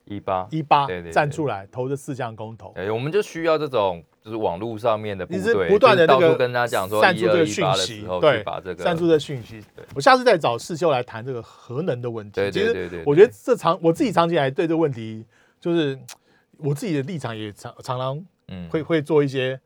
[0.06, 2.74] 一八一八站出来投这四项公投。
[2.76, 12.36] 对，我们就需要这种就是网络上面的部你是队，不断的那个跟他讲说散出这个讯息对去把这个散出的讯息对，我下次再找世修来谈这个核能的问题。
[12.36, 15.26] 对对对对，我觉得这长我自己长期以来对这个问题，
[15.60, 15.98] 就是
[16.58, 19.60] 我自己的立场也常常常嗯会会做一些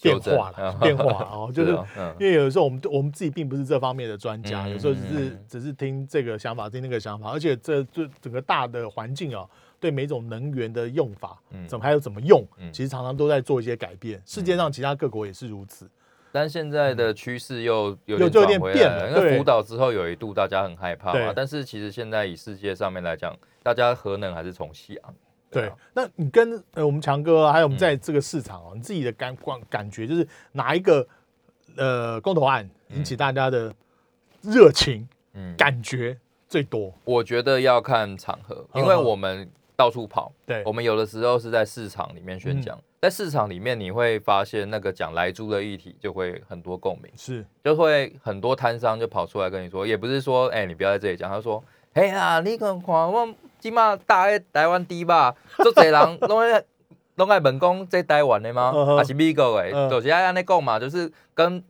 [0.00, 1.70] 变化了，变化了 哦，就是
[2.18, 9.46] 因为有的时候我们我们自己并不是这方面的专家，嗯有时候只是嗯只是听这个想法，听那个想法，而且这这整个大的环境啊，
[9.82, 14.22] 对每种能源的用法，嗯怎么还有怎么用，嗯其实常常都在做一些改变。
[14.24, 15.90] 世界上其他各国也是如此。
[16.30, 25.10] 但现在的趋势又有点转回变了因为福岛之后有一度大家很害怕嘛，但是其实现在以世界上面来讲，大家核能还是重启啊。
[25.50, 31.06] 对啊，那你跟呃我们强哥啊还有我们嗯在这个市场哦，你自己的感感感觉就是哪一个
[31.76, 33.74] 呃公投案引起大家的
[34.40, 36.16] 热情、嗯，感觉
[36.48, 36.94] 最多？
[37.04, 40.62] 我觉得要看场合，因嗯为我们到处跑，对。
[40.64, 42.82] 我，们有的时候是在市场里面宣讲，嗯。
[43.02, 47.44] 在市场里面你会发现那个讲来猪的议题就会很多共鸣，是。
[47.64, 51.62] 就会很多摊商就跑出来跟你说，也不是说哎、你不要在这里讲，他说
[51.94, 56.62] 嘿呀，你看看我今嘛大概台湾低吧，做侪人拢爱
[57.16, 58.72] 拢爱问讲这台湾的吗？
[58.96, 59.70] 还是美国的？
[59.72, 59.90] 嗯。
[59.90, 61.66] 就是要安尼讲嘛，就是跟他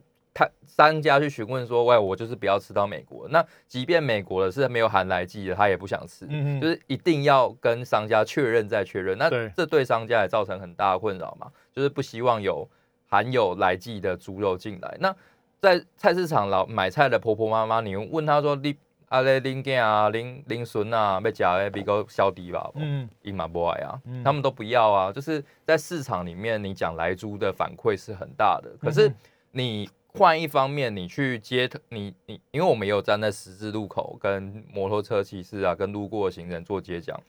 [0.75, 3.27] 商家去询问说，喂，我就是不要吃到美国。
[3.29, 9.15] 那即便美国的是没有含来剂的，他也不想吃，嗯哼就是一定要跟商家确认再确认。
[9.17, 12.67] 那对这对商家也造成很大的困扰嘛，就是不希望有
[13.07, 14.97] 含有来剂的猪肉进来。
[14.99, 15.15] 那
[15.61, 18.75] 在菜市场老买菜的婆婆妈妈，你问她说你
[19.09, 22.71] 啊咧恁囝啊恁恁孙啊要食的比较小低吧？
[22.75, 25.11] 嗯伊嘛不爱啊嗯，他们都不要啊。
[25.11, 29.13] 就是在市场里面，你讲来猪的反馈是很大的，可是
[29.51, 29.87] 你
[30.19, 37.19] 换一方面，你去街头，你你，因为我们也有站在十字路口跟摩托车骑士啊，跟路过的行人做街讲，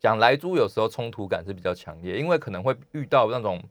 [0.00, 3.62] 讲来猪有时候冲突感是比较强烈，因为可能会遇到那种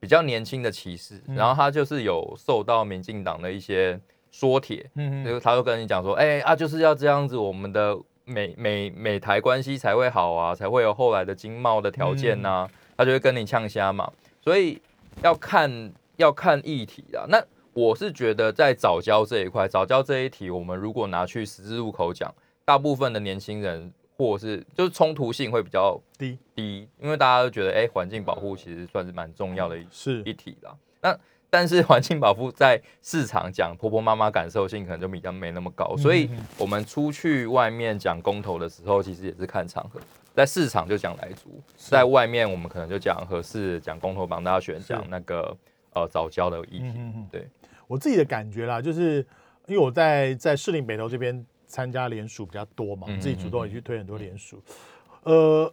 [0.00, 3.98] 比较年轻的骑士，嗯然后他就是有受到民进党的一些
[4.32, 14.12] 说帖，嗯就他就跟你讲说，哎、啊，就是要这样子，我们的美美美台关系才会好啊，才会有后来的经贸的条件呐、他就会跟你呛虾嘛。
[14.42, 14.82] 所以
[15.22, 17.24] 要看要看议题啊。
[17.28, 17.40] 那
[17.76, 22.34] 我是觉得在早教这一块，早教这一题，我们如果拿去十字路口讲，
[22.64, 30.74] 大部分的年轻人或是就是冲突性会比较低低，因为大家都觉得，哎、环境保护其实算是蛮重要的一是一题啦。
[31.02, 31.14] 那
[31.50, 40.00] 但是环境保护在市场讲婆婆妈妈感受性可能就比较没那么高，所以我们出去外面讲公投的时候，其实也是看场合。
[40.34, 45.56] 在市场就讲来租，在外面我们可能就讲合适，讲公投帮大家选，是讲那个
[45.94, 46.84] 呃早教的议题。
[46.84, 47.48] 嗯嗯嗯，对，
[47.86, 49.26] 我自己的感觉啦，就是
[49.66, 54.62] 因为我在在士林北投这边参加联署比较多嘛，嗯自己主动也去推很多联署。
[55.22, 55.72] 呃，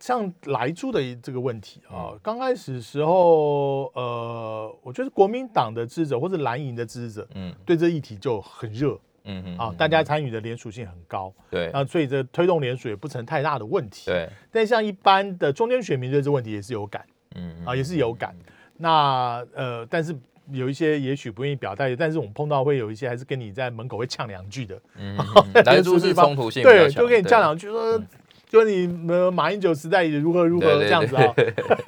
[0.00, 17.04] 像莱猪的这个问题啊，嗯刚开始时候，呃，我觉得国民党的支持者或者蓝营的支持者嗯对这议题就很热嗯嗯啊，大家参与的联署性很高，对啊，所以这推动联署也不成太大的问题。，对，但像一般的中间选民对这问题也是有感。
[17.34, 18.34] 嗯啊，也是有感。
[18.78, 20.16] 那呃，但是
[20.52, 25.16] 有一些也许不愿意表态，但是我们碰到会有一些还是跟你在门口会呛两句的，嗯，
[26.00, 28.00] 是冲突性对，强，就跟你呛两句说，
[28.48, 31.34] 就你呃马英九时代如何如何这样子啊，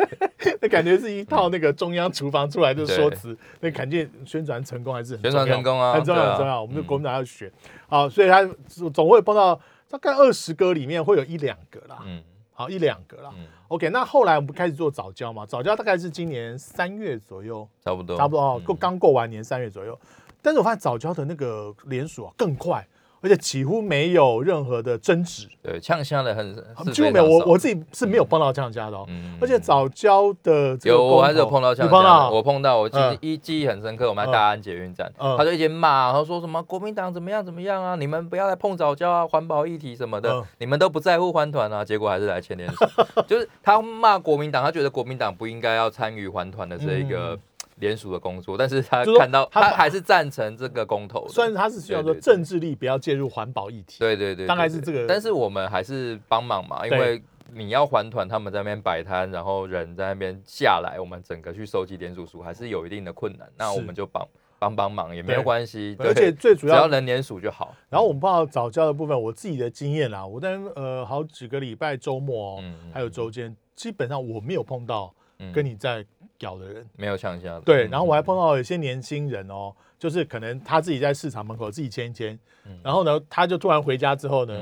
[0.60, 7.50] 那感觉是一套那个中央厨房出来的说辞，那感觉宣传成功还是很宣传重要成功啊很重要很重要，我们的嗯国民党要学
[7.88, 8.46] 好，所以他
[8.92, 12.22] 总会碰到大概二十个里面会有一两个啦，嗯
[12.60, 13.30] 好一两个啦。
[13.34, 18.64] 嗯，OK，那后来我们开始做早教嘛，早教大概是今年三月左右，差不多，差不多哦，嗯。
[18.64, 19.98] 过刚过完年三月左右。
[20.42, 22.86] 但是我发现早教的那个连锁、啊、更快，
[23.22, 26.54] 而且几乎没有任何的争执，对，呛虾的很
[26.84, 27.24] 是几乎没有。
[27.24, 29.04] 我我自己是没有碰到这样家的哦。
[29.08, 34.08] 嗯而且早教的有，我还是有碰到像你碰到我碰到，我记嗯一记忆很深刻。
[34.08, 42.84] 我们在大安捷运站，嗯他就一直骂，他说什么国民党怎么样怎么样啊，你们不要来碰早教啊，环保议题什么的嗯，你们都不在乎环团啊，结果还是来牵连署。
[43.26, 47.38] 就是他骂国民党，他觉得国民党不应该要参与环团的这一个嗯
[47.80, 51.32] 联署的工作，但是他看到他他还是赞成这个公投的。
[51.32, 63.48] 虽然他是需要说政治力不要介入环保议题，对对对，大概是这个但是我们还是帮忙嘛，因对为你要还团，他们在那边摆摊，然后人在那边下来，我们整个去收集点数数还是有一定的困难。
[63.56, 64.24] 那我们就帮
[64.60, 67.74] 帮帮忙也没有对关系，而且最主要只要能联署就好。
[67.88, 72.92] 然后我们碰到早教的部分，我自己的经验啦，我在呃好几个礼拜周末哦，嗯。
[72.92, 75.50] 还有周间，基本上我没有碰到嗯。
[75.52, 76.04] 跟你在
[76.40, 76.84] 屌的人。
[76.96, 77.90] 没有呛下的，对，嗯。
[77.90, 84.54] 然后我还碰到有些年轻人哦，就是可能他自己在市场门口自己签一签嗯，然后呢，他就突然回家之后呢，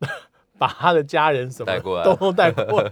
[0.00, 0.08] 嗯。
[0.56, 2.04] 把他的家人什么带过来。
[2.04, 2.90] 都 都带过来，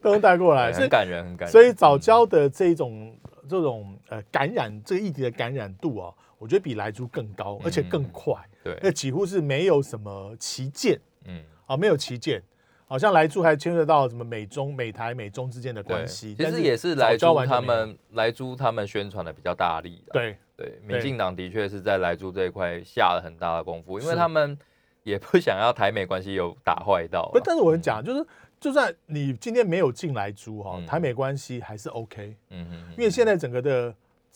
[0.00, 1.50] 都带过来，所以对很感人，很感人。
[1.52, 3.16] 所以早教的这种
[3.48, 11.42] 这种呃感染这个议题的感染度啊，我觉得比来猪更高，而且更快，对，那几乎是没有什么旗舰嗯。
[11.66, 12.40] 啊，没有旗舰
[12.86, 20.12] 好像来猪还牵涉到什么美中、美台、美中之间的对，关系，其但实也是来早教猪他们来猪他们宣传的比较大力的。
[20.12, 20.36] 对。
[20.56, 24.56] 对，民进党的确是在来猪这一块下了很大的功夫，因为他们
[25.02, 27.30] 也不想要台美关系有打坏到啊。
[27.32, 28.24] 不，但是我跟你讲就是，
[28.60, 30.86] 就算你今天没有进来猪哈，嗯。
[30.86, 33.92] 台美关系还是 OK，嗯嗯，因为现在整个的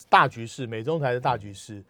[0.09, 1.81] 大局势，美中台的大局势，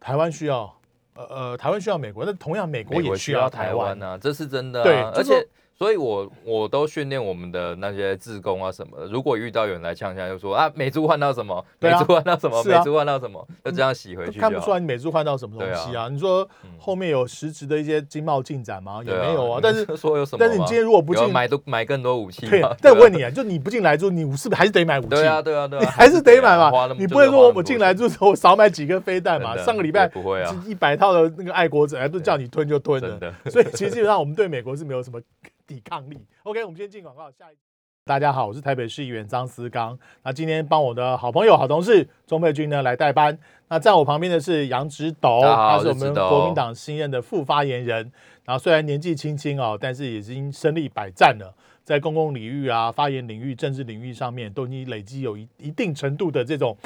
[0.00, 0.76] 台湾需要，
[1.14, 4.02] 呃呃，台湾需要美国，那同样美国也需要台湾。
[4.02, 4.82] 啊，这是真的、啊。
[4.82, 5.46] 对而且，
[5.78, 14.40] 所以我我都训练我们的那些志工啊什么的，如果遇到有人来呛下，就说啊，美猪换到什么，美对啊猪换到什么，是啊美猪换到什么，就这样洗回去就。
[14.40, 16.08] 看不出来你美猪换到什么东西对啊？
[16.08, 19.02] 你说嗯后面有实质的一些经贸进展吗？
[19.04, 19.60] 也没有啊。
[19.62, 20.38] 但是 说有什么？
[20.40, 25.08] 但是你今天如果不进，有买都买更多武器对嘛，但问你啊，就你不进来之后，你是不是还是得买武器？
[25.10, 26.70] 对啊，对啊，对啊， 你还是得买嘛。
[26.98, 29.54] 你不会说我进来就之后少买几个飞弹嘛？
[29.58, 33.18] 上个礼拜不会啊一百套的那个爱国者，哎，都叫你吞就吞了。
[33.18, 35.20] 的所以其实基本上我们对美国是没有什么
[35.66, 36.18] 抵抗力。
[36.44, 37.56] OK，我们先进广告，下一。
[38.04, 39.98] 大家好，我是台北市议员张思刚。
[40.22, 43.36] 那今天帮我的好朋友、好同事钟佩君呢来代班。
[43.66, 48.12] 那在我旁边的是杨植斗，他是我们国民党新任的副发言人。
[48.44, 51.52] 然后虽然年纪轻轻哦，但是已经身历百战了，
[51.82, 56.78] 在公共领域啊、发言领域、政治领域上面，都已经累积有一一定程度的这种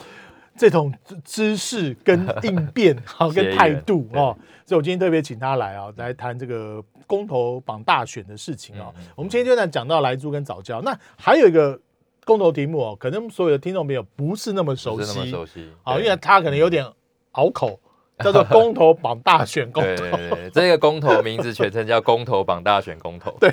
[0.61, 0.92] 这种
[1.24, 4.36] 知识跟应变 好跟态度对哦。
[4.66, 8.92] 所以我今天特别请他来啊，来谈这个公投榜大选的事情哦。
[8.94, 11.80] 嗯嗯我们今天就在讲到莱猪跟早教，那还有一个
[12.26, 16.84] 公投题目哦，可能所有的听众朋友不是那么熟不是那熟悉啊，对因为他可能有点
[17.32, 17.80] 拗口，
[18.22, 23.34] 叫做公投榜大选公对投，对对，这个公投名字全称叫公投榜大选公投。
[23.40, 23.50] 对，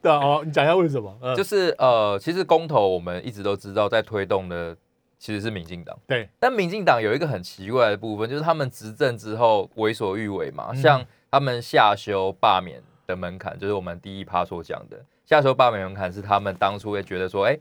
[0.00, 1.14] 对啊，哦，你讲一下为什么？
[1.20, 4.74] 嗯，就是呃，其实公投我们一直都知道，在推动的
[5.18, 5.98] 其实是民进党。
[6.06, 17.58] 对，但民进党有一个很奇怪的部分，就是他们执政之后为所欲为嘛，嗯像他们下修罢免的门槛，就是我们第一趴所讲的下修罢免门槛，是他们当初也觉得说，哎、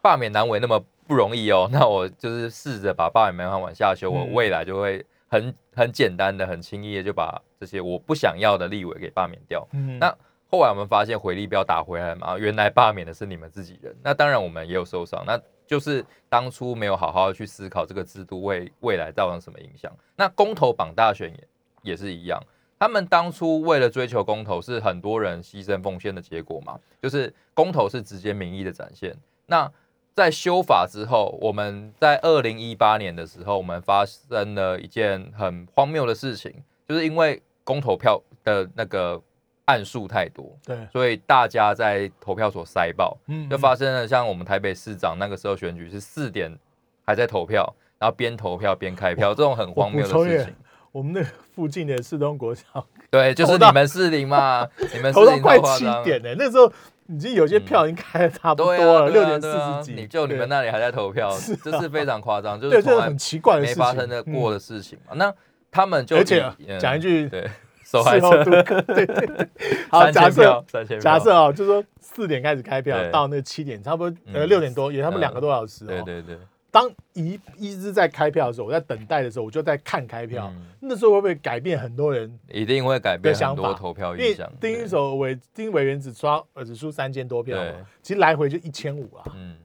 [0.00, 9.66] 罢免难为那么不容易哦，那我就是试着把罢免门槛往下修，我嗯未来就会很很简单的、很轻易的就把这些我不想要的立委给罢免掉。
[9.72, 10.12] 嗯那
[10.48, 13.94] 后来我们发现回力镖打回来嘛，原来罢免的是你们自己人。
[14.02, 19.92] 那当然我们也有受伤，那就是当初没有好好去思考这个制度为未来造成什么影响。
[20.16, 21.48] 那公投榜大选也
[21.92, 22.42] 也是一样，
[22.78, 29.16] 他们当初为了追求公投，是很多人牺牲奉献的结果嘛，就是公投是直接民意的展现。
[29.46, 29.70] 那
[30.14, 39.20] 在修法之后，我们在二零一八年的时候，我们发生了一件很荒谬的事情，就是因为公投票的那个
[39.66, 46.56] 案数太多，对，所以大家在投票所塞爆，嗯就发生了像我们台北市长那个时候选举是四点
[47.04, 50.54] 还在投票，然后边投票边开票，这种很荒谬的事情。
[50.92, 52.64] 我们那个附近的市东国小
[53.10, 55.84] 对，就是你们士林嘛， 你们士林投到快七。
[56.04, 56.72] 点呢，那时候
[57.08, 61.30] 已经有些票已经开的差不多了，六点四十几，你就你们那里还在投票，
[61.62, 64.52] 这是非常夸张，就，是从来这是很奇怪的没事情，发生的过嗯。
[64.54, 65.14] 的事情嘛。
[65.16, 65.34] 那
[65.70, 66.42] 他们就而且
[66.80, 67.50] 讲一句对
[67.86, 69.48] 受害者对对对。
[69.88, 70.64] 好，假设
[71.00, 75.88] 假设哦，就说四点开始开票，到那七点，差不多呃嗯六点多，也差不多两个多小时哦。
[75.88, 76.38] 对对对，
[76.72, 80.52] 当一一直在开票的时候，我在等待的时候，我就在看开票。
[80.54, 82.38] 嗯那时候会不会改变很多人？
[82.48, 84.48] 一定会改变很多投票因为印象。
[84.60, 89.24] 丁一对手委丁委员只刷呃只输三千多票对，其实来回就一千五啊。
[89.34, 89.56] 嗯，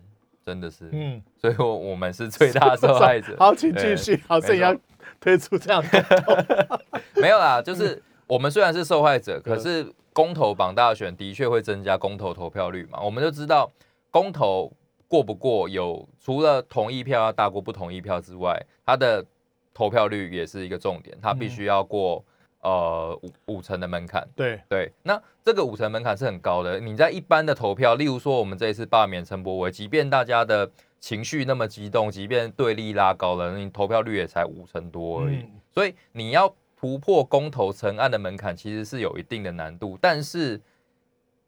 [0.43, 3.35] 真的是，嗯，所以我我们是最大受害者。
[3.39, 4.19] 好，请继对续。
[4.27, 4.75] 好，没所以要
[5.19, 6.81] 推出这样的。
[7.21, 8.01] 没有啦，就是
[8.31, 12.97] 我们虽然是受害者，可是公投榜大选的确会增加公投投票率嘛。
[13.01, 13.69] 我们就知道
[14.09, 14.71] 公投
[15.09, 19.25] 过不过有除了同意票要大过不同意票之外，它的
[19.73, 22.23] 投票率也是一个重点，它必须要过
[22.61, 24.25] 呃五五成的门槛。
[24.33, 26.79] 对，对，那这个五成门槛是很高的。
[26.79, 30.71] 你在一般的投票，例如说我们这一次罢免陈柏伟，即便大家的
[31.01, 35.35] 情绪那么激动，即便对立拉高了，你投票率也才五成多而已。
[35.35, 39.95] 嗯所以你要突破公投成案的门槛，其实是有一定的难度。
[40.01, 40.59] 但是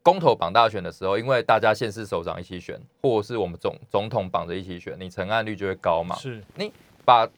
[0.00, 6.14] 公投绑大选的时候，因为大家县市首长一起选，或者是我们总总统绑着一起选，你成案率就会高嘛。
[6.14, 6.72] 是你，
[7.04, 7.28] 把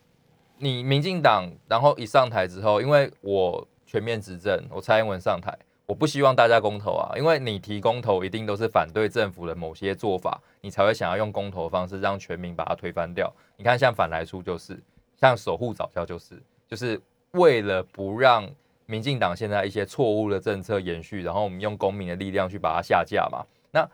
[0.58, 13.32] 你民进党，然后一上台之后，因为我全面执政，我蔡英文上台，我不希望大家公投啊，因为你提公投一定都是反对政府的某些做法，你才会想要用公投的方式让全民把它推翻掉。
[13.56, 14.78] 你看，像反来书就是，
[15.18, 17.00] 像守护早教就是，就是
[17.36, 18.48] 为了不让
[18.86, 23.44] 民进党现在一些错误的政策延续，然后我们用公民的力量去把它下架嘛。
[23.72, 23.88] 那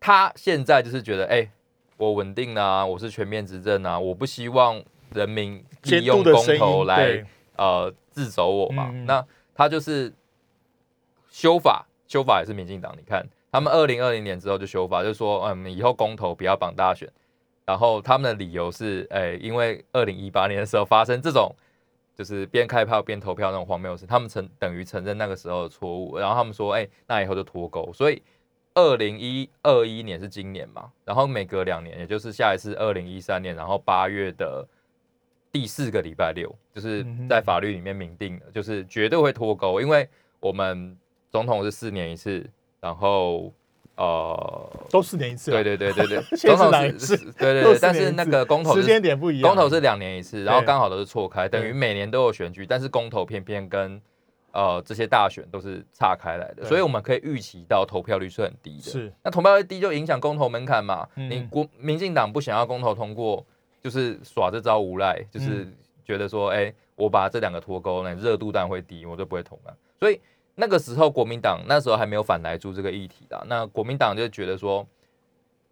[0.00, 1.48] 他现在就是觉得，哎、
[1.96, 7.24] 我稳定啊，我是全面执政啊，我不希望人民监利用公投来，
[7.56, 8.90] 呃自走我嘛。
[9.06, 10.12] 那他就是
[11.30, 17.08] 修法，修法也是民进党，你看他们二零二零年之后就修法，就说嗯，以后公投不要绑大选，
[17.64, 21.54] 然后他们的理由是，哎，因为二零一八年的时候发生这种
[22.14, 28.22] 就是边开票边投票那种荒谬事，他们承等于承认那个时候的错误，然后他们说，哎，那以后就脱钩，所以
[28.74, 34.66] 二零一二一年是今年嘛，然后每隔两年，也就是下一次二零一三年，然后八月的
[35.50, 40.08] 第四个礼拜六，就是在法律里面明定的，就是绝对会脱钩，因为
[40.40, 40.96] 我们
[41.30, 42.48] 总统是四年一次，
[42.80, 43.52] 然后
[43.96, 54.00] 呃， 都四年一次，对对对对对，总统是，对对对，但是那个公投时间点不一样，公投是两年一次，然后刚好都是错开，等于每年都有选举，但是公投偏偏跟
[54.52, 58.82] 呃这些大选都是岔开来的，所以我们可以预期到投票率是很低的。
[58.82, 61.06] 是，那投票率低就影响公投门槛嘛？
[61.14, 63.44] 你国民进党不想要公投通过，
[63.80, 65.70] 就是耍这招无赖，就是
[66.02, 69.76] 觉得说，哎，我把这两个脱钩，那热度当然会低，我就不会投了。
[70.00, 70.18] 所以。
[70.54, 73.42] 那个时候，国民党那时候还没有反来住这个议题的。
[73.48, 74.86] 那国民党就觉得说，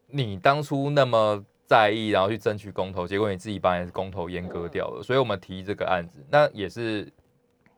[0.07, 5.03] 你当初那么在意，然后去争取公投，结果你自己把你的公投阉割掉了。
[5.03, 7.07] 所以我们提这个案子，那也是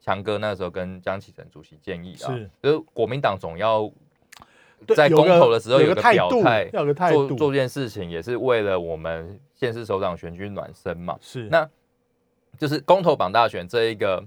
[0.00, 3.90] 强哥那时候跟江启臣主席建议的，就是国民党总要
[4.94, 11.18] 在公投的时候有个表态，有个态度，做做件事情，也是为了我们县市首长选举暖身嘛。
[11.20, 11.68] 是，那
[12.57, 14.24] 就是公投榜大选这一个。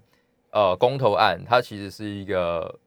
[0.55, 2.79] 呃，公投案它其实是一个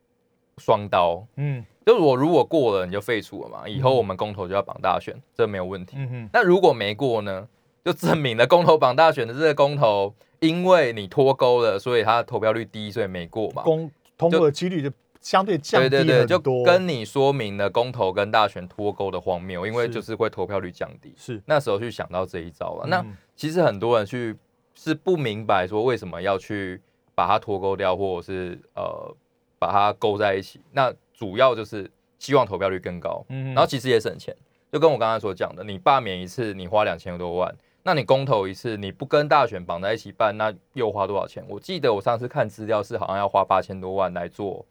[0.57, 5.99] 双刀，嗯，就是我如果过了，你就废除了嘛，以后我们公投就要绑大选，这没有问题。
[5.99, 7.47] 嗯哼，那如果没过呢，
[7.85, 14.91] 就证明了公投绑大选的这个公投，因为你脱钩了，所以它投票率低，所以没过嘛，公通过的几率就
[15.21, 21.13] 相对降低对对对，就跟你说明了公投跟大选脱钩的荒谬，因为就是会投票率降低。
[21.19, 22.87] 是那时候去想到这一招了。
[22.87, 23.05] 那
[23.37, 24.35] 其实很多人去
[24.75, 26.81] 是不明白说为什么要去。
[27.19, 29.13] 把它脱钩掉，或者是呃
[29.59, 34.33] 把它勾在一起，那主要就是希望投票率更高，嗯，然后其实也省钱，
[34.71, 37.53] 就跟我刚才所讲的，你罢免一次你花两千多万，
[37.83, 41.45] 那你公投一次你不跟大选绑在一起办，那又花多少钱？
[41.49, 44.65] 我记得我上次看资料是好像要花八千多万来做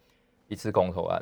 [0.48, 1.22] 一次公投案，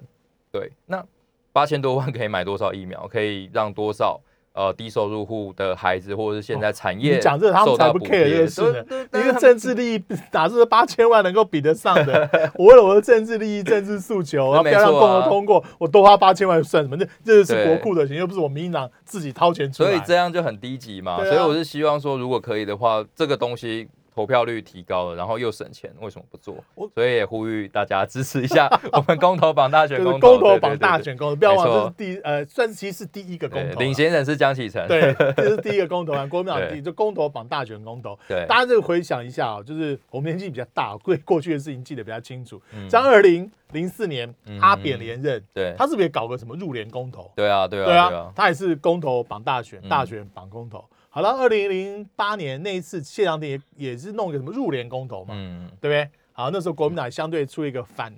[0.51, 1.03] 对，那
[1.51, 3.07] 八千多万可以买多少疫苗？
[3.07, 4.21] 可以让多少？
[4.55, 9.19] 呃，低收入户的孩子，或者是现在产业讲这，他们才不 care 这事呢。
[9.19, 12.29] 一个政治利益 哪是八千万能够比得上的？
[12.55, 16.95] 我为了我的政治利益、政治诉求，然后不要让共和通过，我多花八千万算什么？
[16.97, 19.89] 这这是国库的钱，又不是我民进党自己掏钱出来。
[19.89, 21.17] 所以这样就很低级嘛。
[21.17, 23.89] 所以我是希望说，如果可以的话，这个东西。
[24.15, 26.55] 投票率提高了，然后又省钱，为什么不做？
[26.93, 42.61] 所以也呼吁大家支持一下 我们公投榜大选公投，公投榜大选公投，不要忘了是第呃，算是其实是第一个公投，领先人是江启臣， 对， 这是第一个公投啊，国民党第就公投榜大选公投，对，大家就回想一下啊，就是我们年纪比较大，过过去的事情记得比较清楚。
[42.89, 47.29] 像二零零四年阿扁连任，对，他是不是也搞个什么入联公投？
[47.35, 50.85] 对啊，对啊，对啊，他也是公投榜大选，大选榜公投。
[51.15, 55.33] 好了，二零零八年那一次谢长廷也也是弄个什么入联公投嘛，
[55.79, 56.09] 对不对？
[56.33, 58.13] 好，那时候国民党相对出一个反，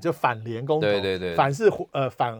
[0.00, 2.34] 就反联公投，对对对，反是呃反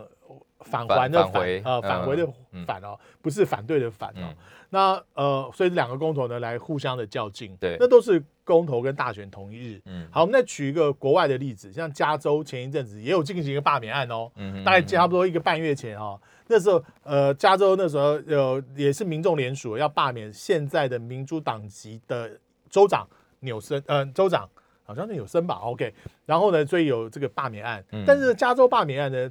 [0.60, 2.26] 返还的返，呃返回的
[2.66, 4.34] 返哦，不是反对的反哦。
[4.70, 9.82] 那呃，所以两个公投呢来互相的较劲，对，那都是公投跟大选同一日。
[9.84, 14.32] 嗯，好，我们再举一个国外的例子，像加州前一阵子也有进行一个罢免案哦，
[14.64, 16.18] 大概差不多一个半月前哦。
[16.50, 22.36] 那时候，呃，加州那时候有也是民众联署要罢免现在的民主党籍的
[22.68, 24.48] 州长纽森，呃，州长
[24.84, 25.94] 好像是纽森吧，OK。
[26.26, 27.84] 然后呢，所以有这个罢免案。
[28.04, 29.30] 但是加州罢免案呢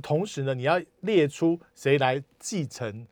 [0.00, 3.04] 同时呢，你要列出谁来继承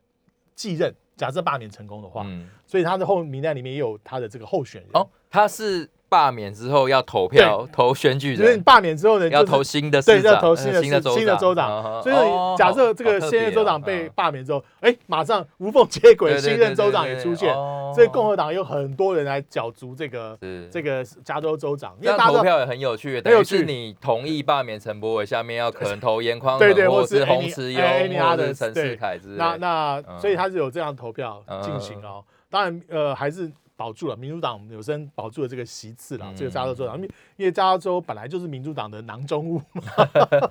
[0.55, 2.25] 继任，假设罢免成功的话，
[2.65, 4.89] 所以他的后名单里面也有他的这个候选人。
[4.93, 5.89] 哦，他是。
[6.09, 12.01] 罢免之后要投票投选举人，因为罢免之后呢，要投新的对，要投新的新的新的州长。
[12.01, 17.53] 所以假设这个现任州长被罢免之后，哎，马上无缝接轨，新任州长也出现。
[17.93, 20.37] 所以共和党有很多人来角逐这个
[20.71, 21.95] 这个加州州长。
[22.01, 29.35] 因为投票也很有趣，等于是你同意罢免陈柏伟，下面要可能投严匡对对，或是洪慈优，或者是陈世凯之类。
[29.37, 32.23] 那那所以他是有这样投票进行哦。
[32.49, 33.51] 当然呃还是。
[33.79, 36.33] 保住了，民主党有生保住了这个席次了。
[36.35, 39.81] 这个加州州长，因为因为加州本来就是民主党的囊中物嘛，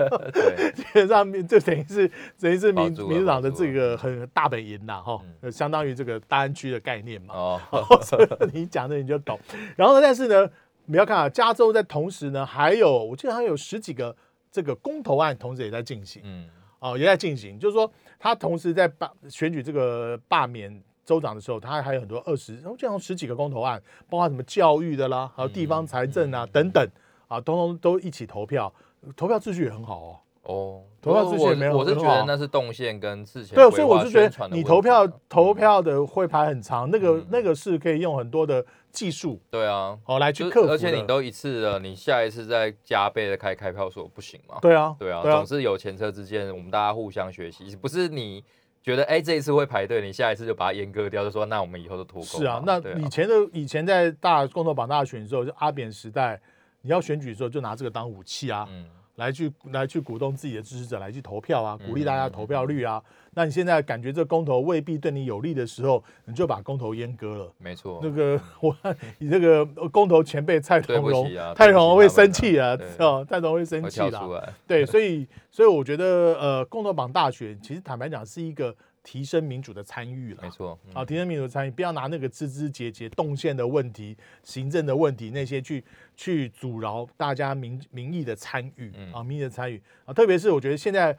[0.74, 2.10] 基本上就等于是
[2.40, 7.34] 等于是民民主党的这个很大本营呐，哈，相当于这个大安区的概念嘛。
[7.34, 7.60] 哦，
[8.54, 9.38] 你讲的你就懂。
[9.76, 10.50] 然后呢，但是呢，
[10.86, 14.16] 你要看啊，加州在同时呢，还有我记得还有十几个
[14.50, 16.22] 这个公投案，同时也在进行。
[16.24, 16.48] 嗯，
[16.78, 20.82] 哦，也在进行，就是说他同时在罢选举这个罢免。
[21.08, 26.86] 州长的时候，他还有很多二十，然后这样十几个公投案，包括什么教育的啦，还有地方财政啊等等
[27.28, 28.70] 啊，通通都一起投票，
[29.16, 30.16] 投票秩序也很好哦。
[30.42, 37.26] 哦，投票秩序我没有我是觉得那是动线跟事前对，所以我是觉得你投票投票的会排很长，那个嗯。
[37.30, 40.70] 那个是可以用很多的技术对啊，哦来去克服。
[40.70, 44.56] 而且你都一次了，你下一次再加倍的开开票所不行吗？
[44.62, 45.36] 对啊，对啊，对啊。
[45.36, 48.42] 总是有前车之鉴，我们大家互相学习，不是你
[48.82, 52.38] 觉得哎、这一次会排队，你下一次就把它阉割掉，就说那我们以后都脱钩。
[52.38, 56.40] 是啊，那以前的以前在大共同党大选的时候，就阿扁时代，
[56.80, 58.86] 你要选举的时候就拿这个当武器啊，嗯，
[59.18, 63.02] 来去来去鼓动自己的支持者来去投票啊，鼓励大嗯家投票率啊。
[63.34, 67.52] 那你现在感觉这公投未必对你有利的时候，你就把公投阉割了。
[67.58, 68.76] 没错那，个 我
[69.18, 74.54] 你这个公投前辈蔡同荣啊，蔡同荣会生气啊，对 哦，蔡同荣会生会气啦。
[74.66, 76.04] 对，所以所以我觉得
[76.40, 78.74] 呃，公投榜大选其实坦白讲是一个
[79.10, 80.50] 提升民主的参与了没。
[80.50, 85.82] 错，嗯啊，提升民主的参与，不要拿那个枝枝节节、动线的问题、行政的问题那些去
[86.14, 90.12] 去阻挠大家民民意的参与嗯啊，民意的参与啊。
[90.12, 91.16] 特别是我觉得现在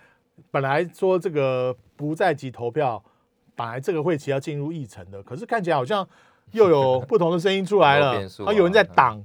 [0.52, 3.04] 本来说这个不在籍投票，
[3.56, 6.08] 本来这个会期要进入议程的，可是看起来好像
[6.52, 9.24] 又有不同的声音出来了 啊，有人在啊挡，又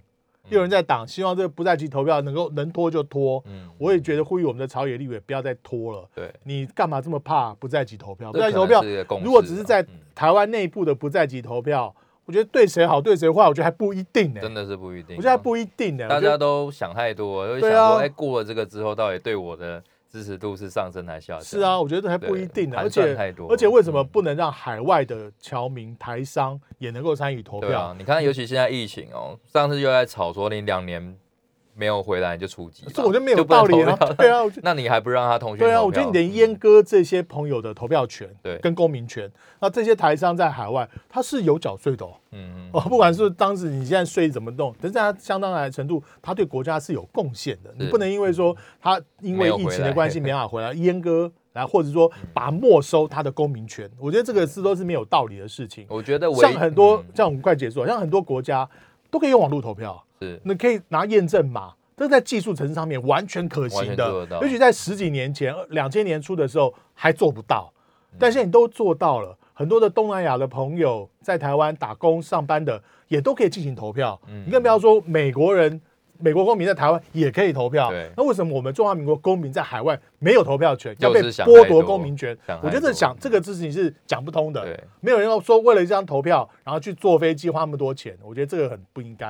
[0.48, 3.42] 有人在挡，希望这个不在籍投票能够能拖就拖。
[3.46, 6.08] 嗯，我也觉得呼吁我们的朝野立委不要再拖了。
[6.14, 8.30] 对，你干嘛这么怕不在籍投票？
[8.30, 8.82] 不在籍投票
[9.22, 9.84] 如果只是在
[10.14, 11.94] 台湾内部的不在籍投票，
[12.26, 19.82] 我觉得对谁好对谁坏，我觉得还不一定呢、真的是不一定啊，我觉得还不一定呢、大家都想太多，就想说，哎，过了这个之后，到底对我的
[20.14, 21.42] 支持度是上升还是下降？
[21.42, 23.16] 是啊，，我觉得还不一定呢、盘而且
[23.48, 27.68] 而且为什么嗯不能让海外的侨民、台商也能够参与投票？
[27.68, 31.18] 对啊，你看，尤其现在疫情哦，上次又在吵说你两年
[31.74, 33.96] 没有回来你就出籍嘛，这我觉得没有道理啊。
[34.16, 34.42] 对啊。
[34.62, 39.30] 那你还不让他同学对啊，我觉得你票得阉割这些朋友的投票权，对跟公民权。
[39.60, 42.12] 那这些台商在海外，他是有缴税的哦。
[42.32, 47.72] 嗯嗯哦，不管是当时你现在税怎么弄，但是他相当的程度，他对国家是有贡献的。
[47.76, 55.86] 你不能因为说他因为疫情的关系没办法回来，阉割，来或者说把他没收他的公民权，我觉得这个是都是没有道理的事情。
[55.88, 58.68] 我觉得唯像很多嗯像我们快结束了，像很多国家
[59.10, 67.72] 都可以用网络投票，是你可以拿验证码，这在技术层次上面完全可行的尤其在十几年前，两千年初的时候还做不到，
[68.12, 69.36] 嗯但现在你都做到了。
[69.52, 74.20] 很多的东南亚的朋友在台湾打工上班的，也都可以进行投票。
[74.26, 75.80] 嗯你更不要说美国人。
[76.20, 84.64] 美国公民在台湾也可以投票对，那为什么我们中华民国公民在海外没有投票权，要被剥夺公民权我觉得多讲这个事情是讲不通的。
[84.64, 89.22] 对没有人要说为了一张投票，然后去坐飞机花那么多钱，我觉得这个很不应该。